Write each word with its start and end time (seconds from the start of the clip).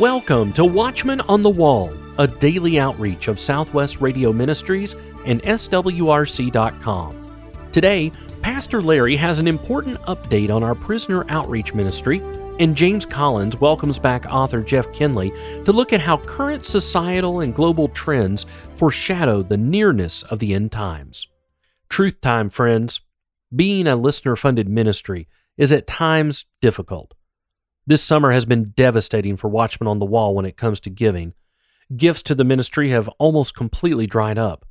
Welcome 0.00 0.54
to 0.54 0.64
Watchman 0.64 1.20
on 1.20 1.42
the 1.42 1.50
Wall, 1.50 1.92
a 2.16 2.26
daily 2.26 2.80
outreach 2.80 3.28
of 3.28 3.38
Southwest 3.38 4.00
Radio 4.00 4.32
Ministries 4.32 4.96
and 5.26 5.42
SWRC.com. 5.42 7.68
Today, 7.70 8.10
Pastor 8.40 8.80
Larry 8.80 9.14
has 9.16 9.38
an 9.38 9.46
important 9.46 10.00
update 10.04 10.48
on 10.48 10.62
our 10.62 10.74
prisoner 10.74 11.26
outreach 11.28 11.74
ministry, 11.74 12.22
and 12.58 12.74
James 12.74 13.04
Collins 13.04 13.60
welcomes 13.60 13.98
back 13.98 14.24
author 14.24 14.62
Jeff 14.62 14.90
Kinley 14.94 15.32
to 15.66 15.70
look 15.70 15.92
at 15.92 16.00
how 16.00 16.16
current 16.16 16.64
societal 16.64 17.40
and 17.40 17.54
global 17.54 17.88
trends 17.88 18.46
foreshadow 18.76 19.42
the 19.42 19.58
nearness 19.58 20.22
of 20.22 20.38
the 20.38 20.54
end 20.54 20.72
times. 20.72 21.28
Truth 21.90 22.22
time, 22.22 22.48
friends. 22.48 23.02
Being 23.54 23.86
a 23.86 23.96
listener 23.96 24.34
funded 24.34 24.66
ministry 24.66 25.28
is 25.58 25.70
at 25.70 25.86
times 25.86 26.46
difficult. 26.62 27.12
This 27.90 28.04
summer 28.04 28.30
has 28.30 28.44
been 28.44 28.72
devastating 28.76 29.36
for 29.36 29.48
Watchmen 29.48 29.88
on 29.88 29.98
the 29.98 30.06
Wall 30.06 30.32
when 30.32 30.44
it 30.44 30.56
comes 30.56 30.78
to 30.78 30.90
giving. 30.90 31.34
Gifts 31.96 32.22
to 32.22 32.36
the 32.36 32.44
ministry 32.44 32.90
have 32.90 33.08
almost 33.18 33.56
completely 33.56 34.06
dried 34.06 34.38
up. 34.38 34.64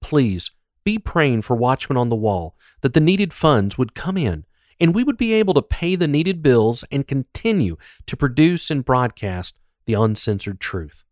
Please 0.00 0.50
be 0.82 0.98
praying 0.98 1.42
for 1.42 1.54
Watchmen 1.54 1.96
on 1.96 2.08
the 2.08 2.16
Wall 2.16 2.56
that 2.80 2.92
the 2.92 2.98
needed 2.98 3.32
funds 3.32 3.78
would 3.78 3.94
come 3.94 4.16
in 4.16 4.46
and 4.80 4.96
we 4.96 5.04
would 5.04 5.16
be 5.16 5.32
able 5.32 5.54
to 5.54 5.62
pay 5.62 5.94
the 5.94 6.08
needed 6.08 6.42
bills 6.42 6.82
and 6.90 7.06
continue 7.06 7.76
to 8.06 8.16
produce 8.16 8.68
and 8.68 8.84
broadcast 8.84 9.56
the 9.86 9.94
uncensored 9.94 10.58
truth. 10.58 11.04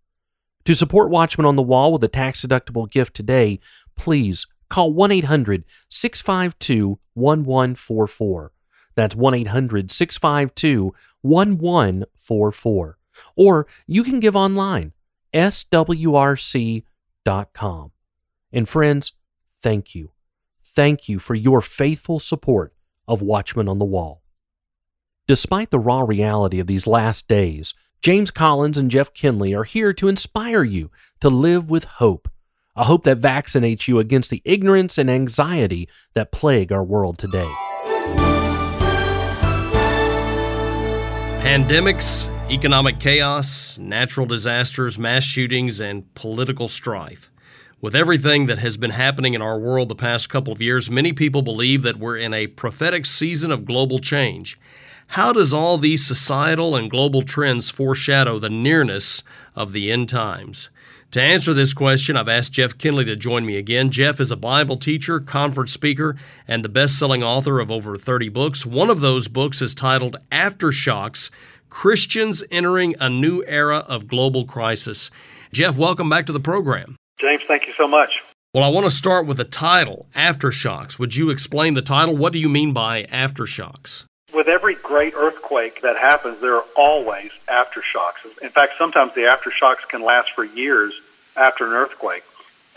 To 0.64 0.74
support 0.74 1.08
Watchmen 1.08 1.46
on 1.46 1.54
the 1.54 1.62
Wall 1.62 1.92
with 1.92 2.02
a 2.02 2.08
tax 2.08 2.44
deductible 2.44 2.90
gift 2.90 3.14
today, 3.14 3.60
please 3.96 4.48
call 4.68 4.92
1 4.92 5.12
800 5.12 5.62
652 5.88 6.98
1144. 7.14 8.52
That's 8.94 9.14
1 9.14 9.34
800 9.34 9.90
652 9.90 10.92
1144. 11.22 12.98
Or 13.36 13.66
you 13.86 14.04
can 14.04 14.20
give 14.20 14.36
online, 14.36 14.92
swrc.com. 15.32 16.82
And 18.52 18.68
friends, 18.68 19.12
thank 19.60 19.94
you. 19.94 20.10
Thank 20.64 21.08
you 21.08 21.18
for 21.18 21.34
your 21.34 21.60
faithful 21.60 22.18
support 22.18 22.74
of 23.06 23.22
Watchmen 23.22 23.68
on 23.68 23.78
the 23.78 23.84
Wall. 23.84 24.22
Despite 25.26 25.70
the 25.70 25.78
raw 25.78 26.00
reality 26.00 26.58
of 26.58 26.66
these 26.66 26.86
last 26.86 27.28
days, 27.28 27.74
James 28.02 28.30
Collins 28.30 28.76
and 28.76 28.90
Jeff 28.90 29.14
Kinley 29.14 29.54
are 29.54 29.64
here 29.64 29.92
to 29.92 30.08
inspire 30.08 30.64
you 30.64 30.90
to 31.20 31.28
live 31.28 31.70
with 31.70 31.84
hope, 31.84 32.28
a 32.74 32.84
hope 32.84 33.04
that 33.04 33.20
vaccinates 33.20 33.86
you 33.86 33.98
against 33.98 34.30
the 34.30 34.42
ignorance 34.44 34.98
and 34.98 35.08
anxiety 35.08 35.88
that 36.14 36.32
plague 36.32 36.72
our 36.72 36.82
world 36.82 37.18
today. 37.18 37.50
Pandemics, 41.42 42.30
economic 42.52 43.00
chaos, 43.00 43.76
natural 43.76 44.26
disasters, 44.26 44.96
mass 44.96 45.24
shootings, 45.24 45.80
and 45.80 46.14
political 46.14 46.68
strife. 46.68 47.32
With 47.80 47.96
everything 47.96 48.46
that 48.46 48.60
has 48.60 48.76
been 48.76 48.92
happening 48.92 49.34
in 49.34 49.42
our 49.42 49.58
world 49.58 49.88
the 49.88 49.96
past 49.96 50.28
couple 50.28 50.52
of 50.52 50.62
years, 50.62 50.88
many 50.88 51.12
people 51.12 51.42
believe 51.42 51.82
that 51.82 51.96
we're 51.96 52.16
in 52.16 52.32
a 52.32 52.46
prophetic 52.46 53.06
season 53.06 53.50
of 53.50 53.64
global 53.64 53.98
change. 53.98 54.56
How 55.08 55.32
does 55.32 55.52
all 55.52 55.78
these 55.78 56.06
societal 56.06 56.76
and 56.76 56.88
global 56.88 57.22
trends 57.22 57.70
foreshadow 57.70 58.38
the 58.38 58.48
nearness 58.48 59.24
of 59.56 59.72
the 59.72 59.90
end 59.90 60.08
times? 60.08 60.70
To 61.12 61.20
answer 61.20 61.52
this 61.52 61.74
question, 61.74 62.16
I've 62.16 62.30
asked 62.30 62.52
Jeff 62.52 62.78
Kinley 62.78 63.04
to 63.04 63.16
join 63.16 63.44
me 63.44 63.58
again. 63.58 63.90
Jeff 63.90 64.18
is 64.18 64.30
a 64.30 64.36
Bible 64.36 64.78
teacher, 64.78 65.20
conference 65.20 65.70
speaker, 65.70 66.16
and 66.48 66.64
the 66.64 66.70
best 66.70 66.98
selling 66.98 67.22
author 67.22 67.60
of 67.60 67.70
over 67.70 67.96
30 67.96 68.30
books. 68.30 68.64
One 68.64 68.88
of 68.88 69.02
those 69.02 69.28
books 69.28 69.60
is 69.60 69.74
titled 69.74 70.16
Aftershocks 70.30 71.30
Christians 71.68 72.42
Entering 72.50 72.94
a 72.98 73.10
New 73.10 73.44
Era 73.46 73.84
of 73.86 74.08
Global 74.08 74.46
Crisis. 74.46 75.10
Jeff, 75.52 75.76
welcome 75.76 76.08
back 76.08 76.24
to 76.26 76.32
the 76.32 76.40
program. 76.40 76.96
James, 77.20 77.42
thank 77.46 77.66
you 77.66 77.74
so 77.76 77.86
much. 77.86 78.22
Well, 78.54 78.64
I 78.64 78.68
want 78.68 78.86
to 78.86 78.90
start 78.90 79.26
with 79.26 79.36
the 79.36 79.44
title, 79.44 80.06
Aftershocks. 80.16 80.98
Would 80.98 81.14
you 81.14 81.28
explain 81.28 81.74
the 81.74 81.82
title? 81.82 82.16
What 82.16 82.32
do 82.32 82.38
you 82.38 82.48
mean 82.48 82.72
by 82.72 83.02
aftershocks? 83.04 84.06
With 84.32 84.48
every 84.48 84.76
great 84.76 85.12
earthquake 85.14 85.82
that 85.82 85.98
happens, 85.98 86.40
there 86.40 86.56
are 86.56 86.64
always 86.74 87.32
aftershocks. 87.48 88.24
In 88.40 88.48
fact, 88.48 88.72
sometimes 88.78 89.14
the 89.14 89.22
aftershocks 89.22 89.86
can 89.86 90.02
last 90.02 90.30
for 90.30 90.44
years 90.44 91.01
after 91.36 91.66
an 91.66 91.72
earthquake. 91.72 92.22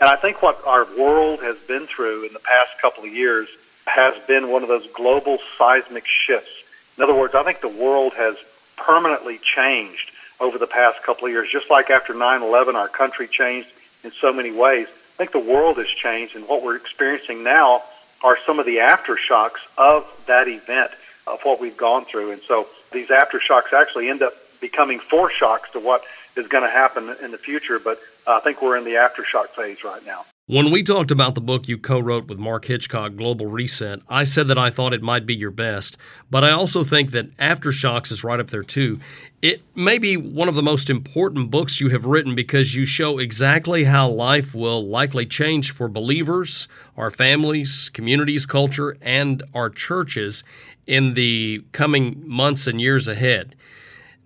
And 0.00 0.10
I 0.10 0.16
think 0.16 0.42
what 0.42 0.60
our 0.66 0.84
world 0.98 1.40
has 1.40 1.56
been 1.68 1.86
through 1.86 2.26
in 2.26 2.32
the 2.32 2.40
past 2.40 2.70
couple 2.80 3.04
of 3.04 3.12
years 3.12 3.48
has 3.86 4.14
been 4.26 4.50
one 4.50 4.62
of 4.62 4.68
those 4.68 4.86
global 4.88 5.38
seismic 5.56 6.04
shifts. 6.06 6.50
In 6.96 7.04
other 7.04 7.14
words, 7.14 7.34
I 7.34 7.42
think 7.42 7.60
the 7.60 7.68
world 7.68 8.12
has 8.14 8.36
permanently 8.76 9.38
changed 9.38 10.10
over 10.40 10.58
the 10.58 10.66
past 10.66 11.02
couple 11.02 11.26
of 11.26 11.32
years. 11.32 11.48
Just 11.50 11.70
like 11.70 11.90
after 11.90 12.12
9 12.12 12.42
11, 12.42 12.76
our 12.76 12.88
country 12.88 13.26
changed 13.26 13.68
in 14.04 14.12
so 14.12 14.32
many 14.32 14.52
ways. 14.52 14.86
I 14.88 15.16
think 15.16 15.32
the 15.32 15.38
world 15.38 15.78
has 15.78 15.88
changed, 15.88 16.36
and 16.36 16.46
what 16.46 16.62
we're 16.62 16.76
experiencing 16.76 17.42
now 17.42 17.82
are 18.22 18.36
some 18.44 18.58
of 18.58 18.66
the 18.66 18.76
aftershocks 18.76 19.60
of 19.78 20.06
that 20.26 20.48
event 20.48 20.90
of 21.26 21.40
what 21.42 21.60
we've 21.60 21.76
gone 21.76 22.04
through. 22.04 22.32
And 22.32 22.42
so 22.42 22.66
these 22.92 23.08
aftershocks 23.08 23.72
actually 23.72 24.08
end 24.08 24.22
up 24.22 24.34
becoming 24.60 25.00
foreshocks 25.00 25.70
to 25.72 25.80
what 25.80 26.02
is 26.36 26.48
going 26.48 26.64
to 26.64 26.70
happen 26.70 27.14
in 27.22 27.30
the 27.30 27.38
future. 27.38 27.78
But 27.78 27.98
I 28.26 28.40
think 28.40 28.60
we're 28.60 28.76
in 28.76 28.84
the 28.84 28.92
aftershock 28.92 29.48
phase 29.50 29.84
right 29.84 30.04
now. 30.04 30.24
When 30.48 30.70
we 30.70 30.82
talked 30.82 31.10
about 31.10 31.34
the 31.34 31.40
book 31.40 31.66
you 31.66 31.76
co 31.76 31.98
wrote 31.98 32.28
with 32.28 32.38
Mark 32.38 32.66
Hitchcock, 32.66 33.14
Global 33.14 33.46
Reset, 33.46 34.00
I 34.08 34.24
said 34.24 34.46
that 34.48 34.58
I 34.58 34.70
thought 34.70 34.92
it 34.92 35.02
might 35.02 35.26
be 35.26 35.34
your 35.34 35.50
best, 35.50 35.96
but 36.30 36.44
I 36.44 36.50
also 36.50 36.84
think 36.84 37.10
that 37.10 37.36
Aftershocks 37.36 38.12
is 38.12 38.22
right 38.22 38.38
up 38.38 38.50
there 38.50 38.62
too. 38.62 39.00
It 39.42 39.62
may 39.76 39.98
be 39.98 40.16
one 40.16 40.48
of 40.48 40.54
the 40.54 40.62
most 40.62 40.88
important 40.88 41.50
books 41.50 41.80
you 41.80 41.88
have 41.90 42.04
written 42.04 42.36
because 42.36 42.76
you 42.76 42.84
show 42.84 43.18
exactly 43.18 43.84
how 43.84 44.08
life 44.08 44.54
will 44.54 44.86
likely 44.86 45.26
change 45.26 45.72
for 45.72 45.88
believers, 45.88 46.68
our 46.96 47.10
families, 47.10 47.90
communities, 47.92 48.46
culture, 48.46 48.96
and 49.02 49.42
our 49.52 49.68
churches 49.68 50.44
in 50.86 51.14
the 51.14 51.64
coming 51.72 52.22
months 52.24 52.68
and 52.68 52.80
years 52.80 53.08
ahead. 53.08 53.56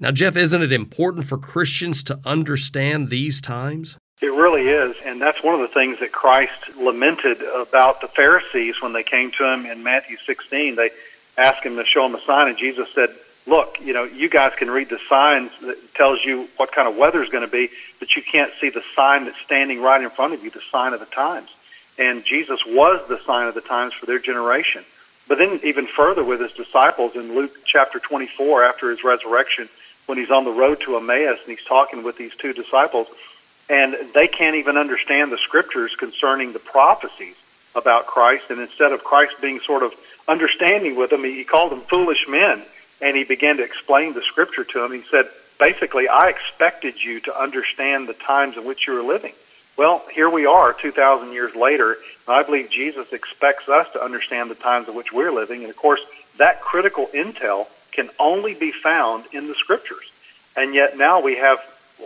Now, 0.02 0.10
Jeff, 0.10 0.34
isn't 0.34 0.62
it 0.62 0.72
important 0.72 1.26
for 1.26 1.36
Christians 1.36 2.02
to 2.04 2.18
understand 2.24 3.10
these 3.10 3.42
times? 3.42 3.98
It 4.22 4.32
really 4.32 4.66
is, 4.68 4.96
and 5.04 5.20
that's 5.20 5.42
one 5.42 5.54
of 5.54 5.60
the 5.60 5.68
things 5.68 6.00
that 6.00 6.10
Christ 6.10 6.74
lamented 6.78 7.42
about 7.42 8.00
the 8.00 8.08
Pharisees 8.08 8.80
when 8.80 8.94
they 8.94 9.02
came 9.02 9.30
to 9.32 9.44
him 9.44 9.66
in 9.66 9.82
Matthew 9.82 10.16
16. 10.24 10.76
They 10.76 10.88
asked 11.36 11.62
him 11.62 11.76
to 11.76 11.84
show 11.84 12.02
them 12.04 12.14
a 12.14 12.24
sign, 12.24 12.48
and 12.48 12.56
Jesus 12.56 12.88
said, 12.94 13.10
"Look, 13.46 13.76
you 13.82 13.92
know, 13.92 14.04
you 14.04 14.30
guys 14.30 14.52
can 14.56 14.70
read 14.70 14.88
the 14.88 14.98
signs 15.06 15.52
that 15.60 15.94
tells 15.94 16.24
you 16.24 16.48
what 16.56 16.72
kind 16.72 16.88
of 16.88 16.96
weather 16.96 17.22
is 17.22 17.28
going 17.28 17.44
to 17.44 17.50
be, 17.50 17.68
but 17.98 18.16
you 18.16 18.22
can't 18.22 18.52
see 18.58 18.70
the 18.70 18.82
sign 18.96 19.26
that's 19.26 19.40
standing 19.40 19.82
right 19.82 20.02
in 20.02 20.08
front 20.08 20.32
of 20.32 20.42
you, 20.42 20.48
the 20.48 20.62
sign 20.72 20.94
of 20.94 21.00
the 21.00 21.06
times." 21.06 21.50
And 21.98 22.24
Jesus 22.24 22.64
was 22.64 23.06
the 23.08 23.20
sign 23.26 23.48
of 23.48 23.54
the 23.54 23.60
times 23.60 23.92
for 23.92 24.06
their 24.06 24.18
generation. 24.18 24.82
But 25.28 25.36
then, 25.36 25.60
even 25.62 25.86
further, 25.86 26.24
with 26.24 26.40
his 26.40 26.52
disciples 26.52 27.14
in 27.16 27.34
Luke 27.34 27.54
chapter 27.66 27.98
24, 27.98 28.64
after 28.64 28.90
his 28.90 29.04
resurrection, 29.04 29.68
when 30.10 30.18
he's 30.18 30.32
on 30.32 30.44
the 30.44 30.50
road 30.50 30.80
to 30.80 30.96
Emmaus 30.96 31.38
and 31.38 31.56
he's 31.56 31.64
talking 31.64 32.02
with 32.02 32.18
these 32.18 32.34
two 32.34 32.52
disciples 32.52 33.06
and 33.68 33.96
they 34.12 34.26
can't 34.26 34.56
even 34.56 34.76
understand 34.76 35.30
the 35.30 35.38
scriptures 35.38 35.94
concerning 35.94 36.52
the 36.52 36.58
prophecies 36.58 37.36
about 37.76 38.08
Christ. 38.08 38.50
And 38.50 38.60
instead 38.60 38.90
of 38.90 39.04
Christ 39.04 39.34
being 39.40 39.60
sort 39.60 39.84
of 39.84 39.94
understanding 40.26 40.96
with 40.96 41.10
them, 41.10 41.22
he 41.22 41.44
called 41.44 41.70
them 41.70 41.82
foolish 41.82 42.26
men, 42.28 42.62
and 43.00 43.16
he 43.16 43.22
began 43.22 43.58
to 43.58 43.62
explain 43.62 44.12
the 44.12 44.22
scripture 44.22 44.64
to 44.64 44.80
them. 44.80 44.92
He 44.92 45.02
said, 45.08 45.28
basically, 45.60 46.08
I 46.08 46.28
expected 46.28 47.02
you 47.02 47.20
to 47.20 47.40
understand 47.40 48.08
the 48.08 48.14
times 48.14 48.56
in 48.56 48.64
which 48.64 48.88
you 48.88 48.94
were 48.94 49.02
living. 49.02 49.34
Well, 49.76 50.02
here 50.12 50.28
we 50.28 50.46
are, 50.46 50.72
2,000 50.72 51.32
years 51.32 51.54
later, 51.54 51.92
and 52.26 52.36
I 52.36 52.42
believe 52.42 52.70
Jesus 52.70 53.12
expects 53.12 53.68
us 53.68 53.88
to 53.92 54.02
understand 54.02 54.50
the 54.50 54.56
times 54.56 54.88
in 54.88 54.96
which 54.96 55.12
we're 55.12 55.32
living. 55.32 55.60
And 55.60 55.70
of 55.70 55.76
course, 55.76 56.00
that 56.38 56.60
critical 56.60 57.06
intel 57.14 57.68
can 57.92 58.08
only 58.18 58.54
be 58.54 58.72
found 58.72 59.24
in 59.32 59.46
the 59.48 59.54
scriptures. 59.54 60.12
And 60.56 60.74
yet 60.74 60.96
now 60.96 61.20
we 61.20 61.36
have 61.36 61.58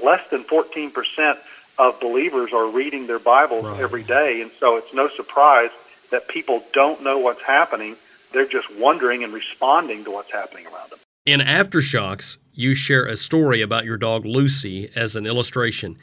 less 0.03 0.29
than 0.31 0.43
14 0.43 0.91
percent 0.91 1.39
of 1.79 1.99
believers 2.01 2.53
are 2.53 2.69
reading 2.69 3.07
their 3.07 3.19
Bibles 3.19 3.65
right. 3.65 3.81
every 3.81 4.05
day, 4.05 4.41
and 4.43 4.51
so 4.61 4.77
it's 4.77 4.95
no 4.95 5.09
surprise 5.09 5.71
that 6.11 6.29
people 6.29 6.63
don't 6.73 7.03
know 7.03 7.19
what's 7.19 7.43
happening. 7.43 7.97
They're 8.33 8.47
just 8.47 8.73
wondering 8.77 9.25
and 9.25 9.33
responding 9.33 10.05
to 10.05 10.11
what's 10.11 10.31
happening 10.31 10.67
around 10.67 10.91
them. 10.91 10.99
In 11.27 11.41
Aftershocks, 11.41 12.39
you 12.53 12.75
share 12.75 13.07
a 13.07 13.17
story 13.17 13.61
about 13.63 13.85
your 13.85 13.97
dog 13.97 14.25
Lucy 14.25 14.91
as 14.95 15.17
an 15.17 15.27
illustration. 15.27 15.97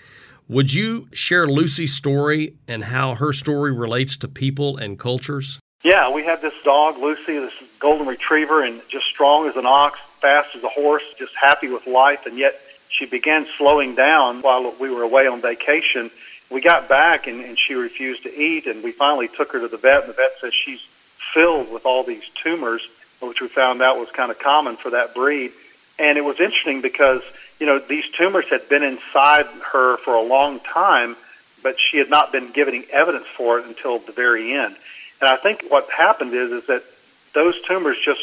Would 0.49 0.73
you 0.73 1.07
share 1.13 1.45
Lucy's 1.45 1.93
story 1.93 2.55
and 2.67 2.83
how 2.83 3.15
her 3.15 3.31
story 3.31 3.71
relates 3.71 4.17
to 4.17 4.27
people 4.27 4.75
and 4.77 4.99
cultures? 4.99 5.59
Yeah, 5.83 6.11
we 6.11 6.23
had 6.23 6.41
this 6.41 6.53
dog, 6.63 6.97
Lucy, 6.97 7.39
this 7.39 7.53
golden 7.81 8.07
retriever, 8.07 8.63
and 8.63 8.81
just 8.87 9.05
strong 9.07 9.47
as 9.47 9.55
an 9.55 9.65
ox, 9.65 9.99
fast 10.19 10.55
as 10.55 10.63
a 10.63 10.69
horse, 10.69 11.03
just 11.17 11.35
happy 11.35 11.67
with 11.67 11.87
life, 11.87 12.25
and 12.25 12.37
yet 12.37 12.55
she 12.89 13.05
began 13.05 13.47
slowing 13.57 13.95
down 13.95 14.41
while 14.41 14.73
we 14.79 14.89
were 14.89 15.03
away 15.03 15.27
on 15.27 15.41
vacation. 15.41 16.11
We 16.49 16.61
got 16.61 16.87
back 16.87 17.27
and, 17.27 17.43
and 17.43 17.57
she 17.57 17.73
refused 17.73 18.23
to 18.23 18.39
eat, 18.39 18.67
and 18.67 18.83
we 18.83 18.91
finally 18.91 19.27
took 19.27 19.51
her 19.53 19.59
to 19.59 19.67
the 19.67 19.77
vet, 19.77 20.01
and 20.01 20.09
the 20.09 20.13
vet 20.13 20.31
says 20.39 20.53
she's 20.53 20.85
filled 21.33 21.71
with 21.71 21.85
all 21.85 22.03
these 22.03 22.27
tumors, 22.43 22.87
which 23.19 23.41
we 23.41 23.47
found 23.47 23.81
out 23.81 23.97
was 23.97 24.09
kind 24.11 24.31
of 24.31 24.39
common 24.39 24.75
for 24.75 24.91
that 24.91 25.15
breed. 25.15 25.51
And 25.97 26.17
it 26.17 26.25
was 26.25 26.39
interesting 26.39 26.81
because 26.81 27.21
you 27.61 27.67
know, 27.67 27.77
these 27.77 28.09
tumors 28.09 28.45
had 28.49 28.67
been 28.69 28.81
inside 28.81 29.45
her 29.71 29.97
for 29.97 30.15
a 30.15 30.21
long 30.21 30.59
time, 30.61 31.15
but 31.61 31.79
she 31.79 31.99
had 31.99 32.09
not 32.09 32.31
been 32.31 32.51
given 32.51 32.83
evidence 32.91 33.27
for 33.37 33.59
it 33.59 33.67
until 33.67 33.99
the 33.99 34.11
very 34.11 34.51
end. 34.53 34.75
And 35.21 35.29
I 35.29 35.37
think 35.37 35.65
what 35.69 35.87
happened 35.91 36.33
is 36.33 36.51
is 36.51 36.65
that 36.65 36.83
those 37.33 37.61
tumors 37.63 37.97
just 38.03 38.21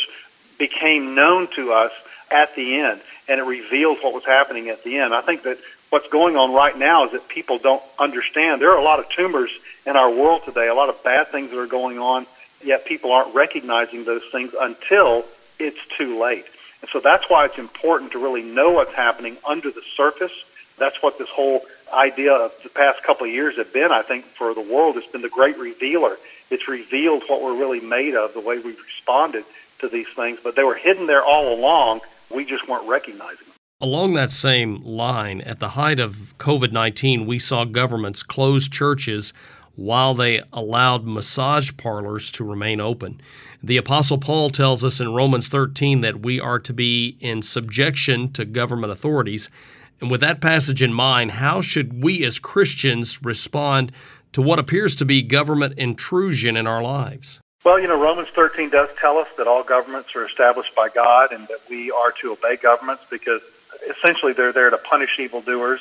became 0.58 1.14
known 1.14 1.48
to 1.54 1.72
us 1.72 1.92
at 2.30 2.54
the 2.54 2.80
end, 2.80 3.00
and 3.28 3.40
it 3.40 3.44
reveals 3.44 3.98
what 4.00 4.12
was 4.12 4.24
happening 4.24 4.68
at 4.68 4.84
the 4.84 4.98
end. 4.98 5.14
I 5.14 5.20
think 5.20 5.42
that 5.44 5.58
what's 5.90 6.08
going 6.08 6.36
on 6.36 6.52
right 6.52 6.76
now 6.76 7.04
is 7.06 7.12
that 7.12 7.28
people 7.28 7.58
don't 7.58 7.82
understand. 7.98 8.60
There 8.60 8.70
are 8.72 8.78
a 8.78 8.84
lot 8.84 8.98
of 8.98 9.08
tumors 9.08 9.50
in 9.86 9.96
our 9.96 10.10
world 10.10 10.44
today, 10.44 10.68
a 10.68 10.74
lot 10.74 10.88
of 10.90 11.02
bad 11.02 11.28
things 11.28 11.50
that 11.50 11.58
are 11.58 11.66
going 11.66 11.98
on, 11.98 12.26
yet 12.62 12.84
people 12.84 13.12
aren't 13.12 13.34
recognizing 13.34 14.04
those 14.04 14.22
things 14.30 14.52
until 14.60 15.24
it's 15.58 15.78
too 15.96 16.20
late. 16.20 16.44
And 16.82 16.90
so 16.90 17.00
that's 17.00 17.28
why 17.28 17.46
it's 17.46 17.58
important 17.58 18.12
to 18.12 18.18
really 18.18 18.42
know 18.42 18.70
what's 18.70 18.94
happening 18.94 19.36
under 19.46 19.70
the 19.70 19.82
surface. 19.96 20.32
That's 20.76 21.02
what 21.02 21.18
this 21.18 21.28
whole 21.28 21.62
idea 21.92 22.34
of 22.34 22.52
the 22.62 22.68
past 22.68 23.02
couple 23.02 23.26
of 23.26 23.32
years 23.32 23.56
have 23.56 23.72
been, 23.72 23.90
I 23.90 24.02
think, 24.02 24.24
for 24.24 24.54
the 24.54 24.60
world. 24.60 24.96
It's 24.96 25.06
been 25.06 25.22
the 25.22 25.28
great 25.28 25.58
revealer. 25.58 26.16
It's 26.50 26.68
revealed 26.68 27.24
what 27.26 27.42
we're 27.42 27.56
really 27.58 27.80
made 27.80 28.14
of, 28.14 28.34
the 28.34 28.40
way 28.40 28.58
we've 28.58 28.80
responded 28.80 29.44
to 29.80 29.88
these 29.88 30.08
things, 30.16 30.38
but 30.42 30.56
they 30.56 30.64
were 30.64 30.74
hidden 30.74 31.06
there 31.06 31.24
all 31.24 31.52
along. 31.52 32.00
We 32.34 32.44
just 32.44 32.68
weren't 32.68 32.88
recognizing 32.88 33.46
them. 33.46 33.54
Along 33.80 34.14
that 34.14 34.32
same 34.32 34.82
line, 34.82 35.40
at 35.42 35.60
the 35.60 35.70
height 35.70 36.00
of 36.00 36.34
COVID 36.38 36.72
19, 36.72 37.26
we 37.26 37.38
saw 37.38 37.64
governments 37.64 38.22
close 38.22 38.68
churches 38.68 39.32
while 39.76 40.14
they 40.14 40.42
allowed 40.52 41.04
massage 41.04 41.70
parlors 41.76 42.32
to 42.32 42.42
remain 42.42 42.80
open. 42.80 43.20
The 43.62 43.76
Apostle 43.76 44.18
Paul 44.18 44.50
tells 44.50 44.84
us 44.84 44.98
in 44.98 45.14
Romans 45.14 45.48
13 45.48 46.00
that 46.00 46.24
we 46.24 46.40
are 46.40 46.58
to 46.58 46.72
be 46.72 47.16
in 47.20 47.42
subjection 47.42 48.32
to 48.32 48.44
government 48.44 48.92
authorities. 48.92 49.48
And 50.00 50.10
with 50.10 50.20
that 50.22 50.40
passage 50.40 50.82
in 50.82 50.92
mind, 50.92 51.32
how 51.32 51.60
should 51.60 52.02
we 52.02 52.24
as 52.24 52.40
Christians 52.40 53.22
respond 53.22 53.92
to 54.32 54.42
what 54.42 54.58
appears 54.58 54.94
to 54.96 55.04
be 55.04 55.22
government 55.22 55.78
intrusion 55.78 56.56
in 56.56 56.66
our 56.66 56.82
lives? 56.82 57.40
Well, 57.64 57.80
you 57.80 57.88
know, 57.88 58.00
Romans 58.00 58.28
13 58.28 58.70
does 58.70 58.88
tell 59.00 59.18
us 59.18 59.28
that 59.36 59.46
all 59.46 59.64
governments 59.64 60.14
are 60.14 60.24
established 60.24 60.74
by 60.74 60.88
God 60.88 61.32
and 61.32 61.46
that 61.48 61.58
we 61.68 61.90
are 61.90 62.12
to 62.22 62.32
obey 62.32 62.56
governments 62.56 63.04
because 63.10 63.42
essentially 63.90 64.32
they're 64.32 64.52
there 64.52 64.70
to 64.70 64.78
punish 64.78 65.18
evildoers 65.18 65.80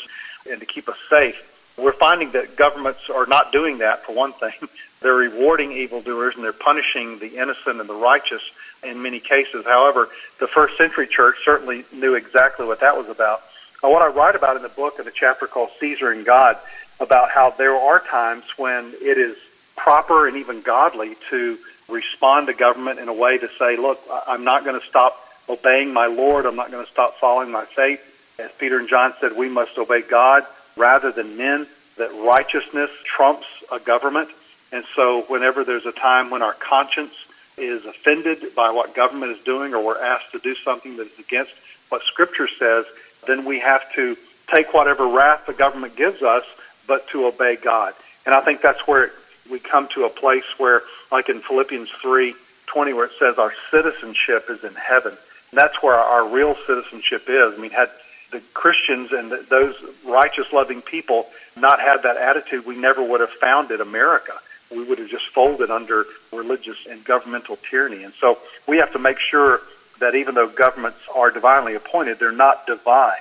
and 0.49 0.59
to 0.59 0.65
keep 0.65 0.89
us 0.89 0.97
safe. 1.09 1.35
We're 1.77 1.93
finding 1.93 2.31
that 2.31 2.55
governments 2.55 3.09
are 3.09 3.27
not 3.27 3.51
doing 3.51 3.77
that, 3.77 4.03
for 4.03 4.13
one 4.13 4.33
thing. 4.33 4.53
They're 4.99 5.13
rewarding 5.13 5.73
evildoers 5.73 6.33
and 6.33 6.43
they're 6.43 6.51
punishing 6.51 7.19
the 7.19 7.37
innocent 7.37 7.79
and 7.79 7.87
the 7.87 7.93
righteous 7.93 8.41
in 8.83 8.99
many 8.99 9.19
cases. 9.19 9.63
However, 9.63 10.09
the 10.39 10.47
first 10.47 10.75
century 10.75 11.05
church 11.05 11.35
certainly 11.45 11.85
knew 11.93 12.15
exactly 12.15 12.65
what 12.65 12.79
that 12.79 12.97
was 12.97 13.07
about. 13.07 13.41
And 13.83 13.91
what 13.91 14.01
I 14.01 14.07
write 14.07 14.35
about 14.35 14.55
in 14.55 14.63
the 14.63 14.69
book 14.69 14.99
in 14.99 15.07
a 15.07 15.11
chapter 15.11 15.45
called 15.45 15.69
Caesar 15.79 16.09
and 16.09 16.25
God 16.25 16.57
about 16.99 17.29
how 17.29 17.51
there 17.51 17.75
are 17.75 17.99
times 17.99 18.43
when 18.57 18.93
it 19.01 19.17
is 19.17 19.37
proper 19.75 20.27
and 20.27 20.37
even 20.37 20.61
godly 20.61 21.15
to 21.29 21.57
respond 21.89 22.47
to 22.47 22.53
government 22.53 22.99
in 22.99 23.07
a 23.07 23.13
way 23.13 23.37
to 23.37 23.49
say, 23.59 23.77
look, 23.77 24.01
I'm 24.27 24.43
not 24.43 24.65
going 24.65 24.79
to 24.79 24.85
stop 24.85 25.17
obeying 25.47 25.93
my 25.93 26.07
Lord. 26.07 26.45
I'm 26.45 26.55
not 26.55 26.71
going 26.71 26.85
to 26.85 26.91
stop 26.91 27.15
following 27.15 27.51
my 27.51 27.65
faith. 27.65 28.01
As 28.39 28.51
Peter 28.59 28.79
and 28.79 28.89
John 28.89 29.13
said, 29.19 29.35
we 29.35 29.47
must 29.47 29.77
obey 29.77 30.01
God 30.01 30.45
rather 30.75 31.11
than 31.11 31.37
men, 31.37 31.67
that 31.97 32.11
righteousness 32.13 32.91
trumps 33.03 33.47
a 33.71 33.79
government. 33.79 34.29
And 34.71 34.83
so 34.95 35.23
whenever 35.23 35.63
there's 35.63 35.85
a 35.85 35.91
time 35.91 36.29
when 36.29 36.41
our 36.41 36.53
conscience 36.53 37.13
is 37.57 37.85
offended 37.85 38.53
by 38.55 38.69
what 38.69 38.93
government 38.93 39.31
is 39.31 39.43
doing 39.43 39.73
or 39.73 39.83
we're 39.83 40.01
asked 40.01 40.31
to 40.33 40.39
do 40.39 40.53
something 40.55 40.97
that 40.97 41.07
is 41.07 41.19
against 41.19 41.53
what 41.89 42.03
Scripture 42.03 42.47
says, 42.47 42.85
then 43.25 43.45
we 43.45 43.59
have 43.59 43.91
to 43.93 44.15
take 44.47 44.73
whatever 44.73 45.07
wrath 45.07 45.45
the 45.47 45.53
government 45.53 45.95
gives 45.95 46.21
us, 46.21 46.43
but 46.87 47.07
to 47.09 47.25
obey 47.25 47.55
God. 47.55 47.93
And 48.25 48.33
I 48.33 48.41
think 48.41 48.61
that's 48.61 48.87
where 48.87 49.11
we 49.49 49.59
come 49.59 49.87
to 49.89 50.05
a 50.05 50.09
place 50.09 50.45
where, 50.57 50.81
like 51.11 51.29
in 51.29 51.41
Philippians 51.41 51.89
3 52.01 52.33
20, 52.67 52.93
where 52.93 53.05
it 53.05 53.11
says 53.17 53.37
our 53.37 53.53
citizenship 53.71 54.47
is 54.49 54.63
in 54.63 54.73
heaven. 54.73 55.13
And 55.51 55.57
that's 55.57 55.81
where 55.81 55.95
our 55.95 56.27
real 56.27 56.55
citizenship 56.67 57.23
is. 57.29 57.53
I 57.53 57.57
mean, 57.57 57.71
had 57.71 57.89
the 58.31 58.41
Christians 58.53 59.13
and 59.13 59.31
those 59.49 59.75
righteous, 60.05 60.51
loving 60.51 60.81
people 60.81 61.27
not 61.55 61.79
had 61.79 62.03
that 62.03 62.17
attitude, 62.17 62.65
we 62.65 62.75
never 62.75 63.01
would 63.01 63.21
have 63.21 63.29
founded 63.29 63.81
America. 63.81 64.33
We 64.69 64.83
would 64.83 64.99
have 64.99 65.09
just 65.09 65.27
folded 65.27 65.71
under 65.71 66.05
religious 66.33 66.85
and 66.89 67.03
governmental 67.05 67.57
tyranny. 67.69 68.03
And 68.03 68.13
so 68.13 68.37
we 68.67 68.77
have 68.77 68.91
to 68.93 68.99
make 68.99 69.17
sure 69.17 69.61
that 69.99 70.15
even 70.15 70.35
though 70.35 70.47
governments 70.47 70.99
are 71.15 71.31
divinely 71.31 71.75
appointed, 71.75 72.19
they're 72.19 72.31
not 72.31 72.67
divine, 72.67 73.13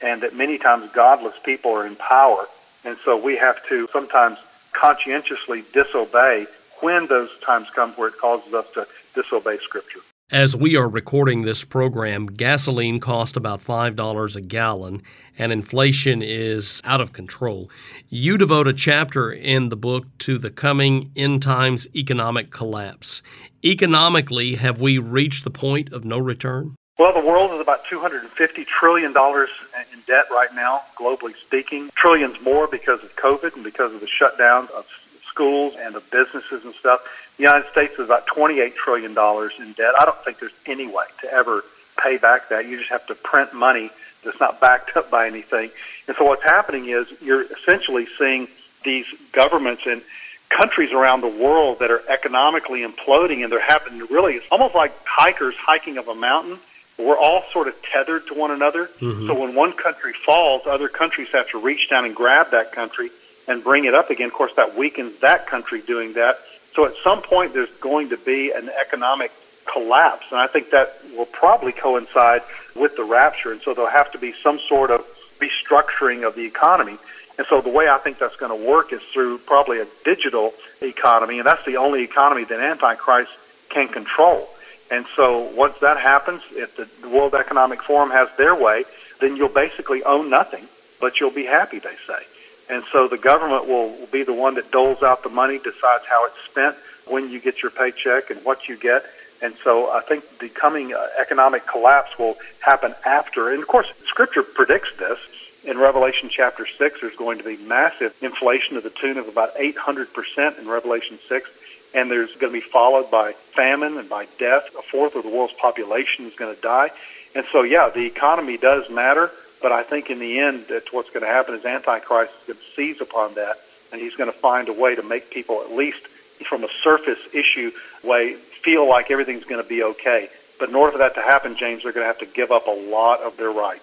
and 0.00 0.22
that 0.22 0.34
many 0.34 0.56
times 0.58 0.90
godless 0.92 1.34
people 1.44 1.72
are 1.72 1.86
in 1.86 1.96
power. 1.96 2.46
And 2.84 2.96
so 3.04 3.16
we 3.16 3.36
have 3.36 3.64
to 3.68 3.88
sometimes 3.92 4.38
conscientiously 4.72 5.64
disobey 5.72 6.46
when 6.80 7.06
those 7.06 7.30
times 7.40 7.70
come 7.70 7.92
where 7.92 8.08
it 8.08 8.18
causes 8.18 8.52
us 8.52 8.70
to 8.72 8.86
disobey 9.14 9.58
Scripture. 9.58 10.00
As 10.30 10.56
we 10.56 10.74
are 10.74 10.88
recording 10.88 11.42
this 11.42 11.64
program, 11.64 12.26
gasoline 12.26 12.98
cost 12.98 13.36
about 13.36 13.62
$5 13.62 14.36
a 14.36 14.40
gallon, 14.40 15.02
and 15.38 15.52
inflation 15.52 16.22
is 16.22 16.80
out 16.82 17.00
of 17.00 17.12
control. 17.12 17.70
You 18.08 18.38
devote 18.38 18.66
a 18.66 18.72
chapter 18.72 19.30
in 19.30 19.68
the 19.68 19.76
book 19.76 20.06
to 20.20 20.38
the 20.38 20.50
coming 20.50 21.12
end 21.14 21.42
times 21.42 21.86
economic 21.94 22.50
collapse. 22.50 23.22
Economically, 23.62 24.54
have 24.54 24.80
we 24.80 24.98
reached 24.98 25.44
the 25.44 25.50
point 25.50 25.92
of 25.92 26.04
no 26.04 26.18
return? 26.18 26.74
Well, 26.96 27.12
the 27.12 27.26
world 27.26 27.50
is 27.50 27.60
about 27.60 27.84
$250 27.86 28.66
trillion 28.66 29.10
in 29.10 30.00
debt 30.06 30.26
right 30.30 30.54
now, 30.54 30.82
globally 30.96 31.34
speaking. 31.34 31.90
Trillions 31.96 32.40
more 32.40 32.68
because 32.68 33.02
of 33.02 33.16
COVID 33.16 33.56
and 33.56 33.64
because 33.64 33.92
of 33.92 34.00
the 34.00 34.06
shutdown 34.06 34.68
of 34.76 34.86
schools 35.26 35.74
and 35.76 35.96
of 35.96 36.08
businesses 36.12 36.64
and 36.64 36.72
stuff. 36.72 37.00
The 37.36 37.42
United 37.42 37.68
States 37.72 37.94
is 37.94 38.04
about 38.04 38.28
$28 38.28 38.76
trillion 38.76 39.10
in 39.10 39.72
debt. 39.72 39.92
I 39.98 40.04
don't 40.04 40.18
think 40.18 40.38
there's 40.38 40.54
any 40.66 40.86
way 40.86 41.06
to 41.22 41.32
ever 41.32 41.64
pay 42.00 42.16
back 42.16 42.48
that. 42.50 42.66
You 42.66 42.78
just 42.78 42.90
have 42.90 43.04
to 43.08 43.16
print 43.16 43.52
money 43.52 43.90
that's 44.22 44.38
not 44.38 44.60
backed 44.60 44.96
up 44.96 45.10
by 45.10 45.26
anything. 45.26 45.70
And 46.06 46.16
so 46.16 46.24
what's 46.26 46.44
happening 46.44 46.88
is 46.90 47.12
you're 47.20 47.42
essentially 47.42 48.06
seeing 48.16 48.46
these 48.84 49.06
governments 49.32 49.82
and 49.86 50.00
countries 50.48 50.92
around 50.92 51.22
the 51.22 51.42
world 51.42 51.80
that 51.80 51.90
are 51.90 52.02
economically 52.08 52.86
imploding 52.86 53.42
and 53.42 53.50
they're 53.50 53.58
happening 53.58 53.98
really 54.10 54.34
it's 54.34 54.46
almost 54.52 54.74
like 54.74 54.92
hikers 55.04 55.54
hiking 55.56 55.98
up 55.98 56.06
a 56.06 56.14
mountain 56.14 56.58
we're 56.98 57.18
all 57.18 57.42
sort 57.52 57.68
of 57.68 57.74
tethered 57.82 58.26
to 58.28 58.34
one 58.34 58.50
another. 58.50 58.86
Mm-hmm. 59.00 59.26
So 59.26 59.40
when 59.40 59.54
one 59.54 59.72
country 59.72 60.12
falls, 60.12 60.62
other 60.66 60.88
countries 60.88 61.28
have 61.32 61.48
to 61.50 61.60
reach 61.60 61.90
down 61.90 62.04
and 62.04 62.14
grab 62.14 62.50
that 62.52 62.72
country 62.72 63.10
and 63.48 63.62
bring 63.62 63.84
it 63.84 63.94
up 63.94 64.10
again. 64.10 64.28
Of 64.28 64.34
course, 64.34 64.54
that 64.56 64.76
weakens 64.76 65.18
that 65.20 65.46
country 65.46 65.80
doing 65.82 66.14
that. 66.14 66.38
So 66.74 66.86
at 66.86 66.94
some 67.02 67.22
point, 67.22 67.52
there's 67.52 67.72
going 67.80 68.10
to 68.10 68.16
be 68.16 68.52
an 68.52 68.68
economic 68.80 69.32
collapse, 69.70 70.26
and 70.30 70.38
I 70.38 70.46
think 70.46 70.70
that 70.70 70.94
will 71.16 71.26
probably 71.26 71.72
coincide 71.72 72.42
with 72.74 72.96
the 72.96 73.04
rapture. 73.04 73.52
And 73.52 73.60
so 73.60 73.74
there'll 73.74 73.90
have 73.90 74.12
to 74.12 74.18
be 74.18 74.32
some 74.42 74.58
sort 74.58 74.90
of 74.90 75.04
restructuring 75.38 76.26
of 76.26 76.34
the 76.34 76.44
economy. 76.44 76.96
And 77.38 77.46
so 77.48 77.60
the 77.60 77.70
way 77.70 77.88
I 77.88 77.98
think 77.98 78.18
that's 78.18 78.36
going 78.36 78.56
to 78.56 78.68
work 78.68 78.92
is 78.92 79.02
through 79.12 79.38
probably 79.38 79.80
a 79.80 79.86
digital 80.04 80.54
economy, 80.80 81.38
and 81.38 81.46
that's 81.46 81.64
the 81.64 81.76
only 81.76 82.02
economy 82.02 82.44
that 82.44 82.60
Antichrist 82.60 83.32
can 83.68 83.88
control. 83.88 84.48
And 84.94 85.06
so 85.16 85.50
once 85.56 85.76
that 85.80 85.96
happens, 85.96 86.40
if 86.52 86.76
the 86.76 87.08
World 87.08 87.34
Economic 87.34 87.82
Forum 87.82 88.10
has 88.10 88.28
their 88.36 88.54
way, 88.54 88.84
then 89.20 89.36
you'll 89.36 89.48
basically 89.48 90.04
own 90.04 90.30
nothing, 90.30 90.68
but 91.00 91.18
you'll 91.18 91.32
be 91.32 91.46
happy, 91.46 91.80
they 91.80 91.96
say. 92.06 92.22
And 92.70 92.84
so 92.92 93.08
the 93.08 93.18
government 93.18 93.66
will 93.66 94.06
be 94.12 94.22
the 94.22 94.32
one 94.32 94.54
that 94.54 94.70
doles 94.70 95.02
out 95.02 95.24
the 95.24 95.30
money, 95.30 95.58
decides 95.58 96.04
how 96.08 96.24
it's 96.26 96.38
spent, 96.48 96.76
when 97.08 97.28
you 97.28 97.40
get 97.40 97.60
your 97.60 97.72
paycheck, 97.72 98.30
and 98.30 98.38
what 98.44 98.68
you 98.68 98.76
get. 98.76 99.04
And 99.42 99.56
so 99.64 99.90
I 99.90 100.00
think 100.00 100.38
the 100.38 100.48
coming 100.48 100.94
uh, 100.94 101.04
economic 101.20 101.66
collapse 101.66 102.16
will 102.16 102.36
happen 102.60 102.94
after. 103.04 103.50
And 103.50 103.60
of 103.60 103.66
course, 103.66 103.88
Scripture 104.04 104.44
predicts 104.44 104.96
this. 104.96 105.18
In 105.64 105.76
Revelation 105.76 106.28
chapter 106.28 106.68
6, 106.68 107.00
there's 107.00 107.16
going 107.16 107.38
to 107.38 107.44
be 107.44 107.56
massive 107.56 108.14
inflation 108.22 108.76
to 108.76 108.80
the 108.80 108.90
tune 108.90 109.18
of 109.18 109.26
about 109.26 109.56
800% 109.56 110.58
in 110.60 110.68
Revelation 110.68 111.18
6 111.28 111.50
and 111.94 112.10
there's 112.10 112.34
going 112.36 112.52
to 112.52 112.60
be 112.60 112.66
followed 112.66 113.10
by 113.10 113.32
famine 113.32 113.96
and 113.98 114.08
by 114.08 114.26
death. 114.38 114.66
A 114.78 114.82
fourth 114.82 115.14
of 115.14 115.22
the 115.22 115.30
world's 115.30 115.54
population 115.54 116.26
is 116.26 116.34
going 116.34 116.54
to 116.54 116.60
die. 116.60 116.90
And 117.34 117.44
so, 117.50 117.62
yeah, 117.62 117.88
the 117.88 118.04
economy 118.04 118.56
does 118.56 118.90
matter, 118.90 119.30
but 119.62 119.72
I 119.72 119.82
think 119.82 120.10
in 120.10 120.18
the 120.18 120.38
end, 120.38 120.66
that's 120.68 120.92
what's 120.92 121.10
going 121.10 121.22
to 121.22 121.28
happen 121.28 121.54
is 121.54 121.64
Antichrist 121.64 122.32
is 122.42 122.46
going 122.48 122.58
to 122.58 122.64
seize 122.74 123.00
upon 123.00 123.34
that, 123.34 123.56
and 123.92 124.00
he's 124.00 124.14
going 124.14 124.30
to 124.30 124.36
find 124.36 124.68
a 124.68 124.72
way 124.72 124.94
to 124.94 125.02
make 125.02 125.30
people, 125.30 125.60
at 125.62 125.72
least 125.72 126.06
from 126.48 126.64
a 126.64 126.68
surface 126.82 127.20
issue 127.32 127.70
way, 128.02 128.34
feel 128.34 128.88
like 128.88 129.10
everything's 129.10 129.44
going 129.44 129.62
to 129.62 129.68
be 129.68 129.82
okay. 129.82 130.28
But 130.58 130.68
in 130.68 130.74
order 130.74 130.92
for 130.92 130.98
that 130.98 131.14
to 131.14 131.22
happen, 131.22 131.56
James, 131.56 131.82
they're 131.82 131.92
going 131.92 132.04
to 132.04 132.08
have 132.08 132.18
to 132.18 132.26
give 132.26 132.50
up 132.50 132.66
a 132.66 132.70
lot 132.70 133.20
of 133.20 133.36
their 133.36 133.50
rights. 133.50 133.82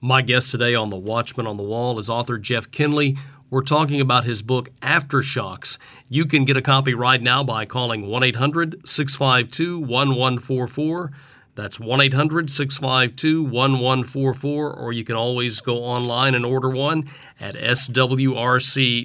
My 0.00 0.22
guest 0.22 0.52
today 0.52 0.74
on 0.74 0.90
The 0.90 0.96
Watchman 0.96 1.46
on 1.46 1.56
the 1.56 1.64
Wall 1.64 1.98
is 1.98 2.08
author 2.08 2.38
Jeff 2.38 2.70
Kinley. 2.70 3.16
We're 3.50 3.62
talking 3.62 4.00
about 4.00 4.24
his 4.24 4.42
book, 4.42 4.68
Aftershocks. 4.82 5.78
You 6.08 6.26
can 6.26 6.44
get 6.44 6.58
a 6.58 6.62
copy 6.62 6.92
right 6.92 7.20
now 7.20 7.42
by 7.42 7.64
calling 7.64 8.06
1 8.06 8.22
800 8.22 8.86
652 8.86 9.78
1144. 9.78 11.12
That's 11.54 11.80
1 11.80 12.00
800 12.00 12.50
652 12.50 13.42
1144, 13.44 14.74
or 14.74 14.92
you 14.92 15.02
can 15.02 15.16
always 15.16 15.62
go 15.62 15.78
online 15.78 16.34
and 16.34 16.44
order 16.44 16.68
one 16.68 17.08
at 17.40 17.54
swrc.com. 17.54 19.04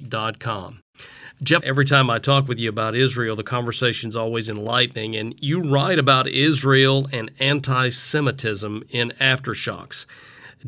Jeff, 1.42 1.64
every 1.64 1.86
time 1.86 2.10
I 2.10 2.20
talk 2.20 2.48
with 2.48 2.60
you 2.60 2.70
about 2.70 2.96
Israel, 2.96 3.38
the 3.38 3.44
conversation's 3.44 4.16
always 4.16 4.50
enlightening, 4.50 5.16
and 5.16 5.36
you 5.40 5.62
write 5.62 6.00
about 6.00 6.28
Israel 6.28 7.08
and 7.14 7.32
anti 7.40 7.90
Semitism 7.90 8.84
in 8.90 9.14
Aftershocks. 9.22 10.06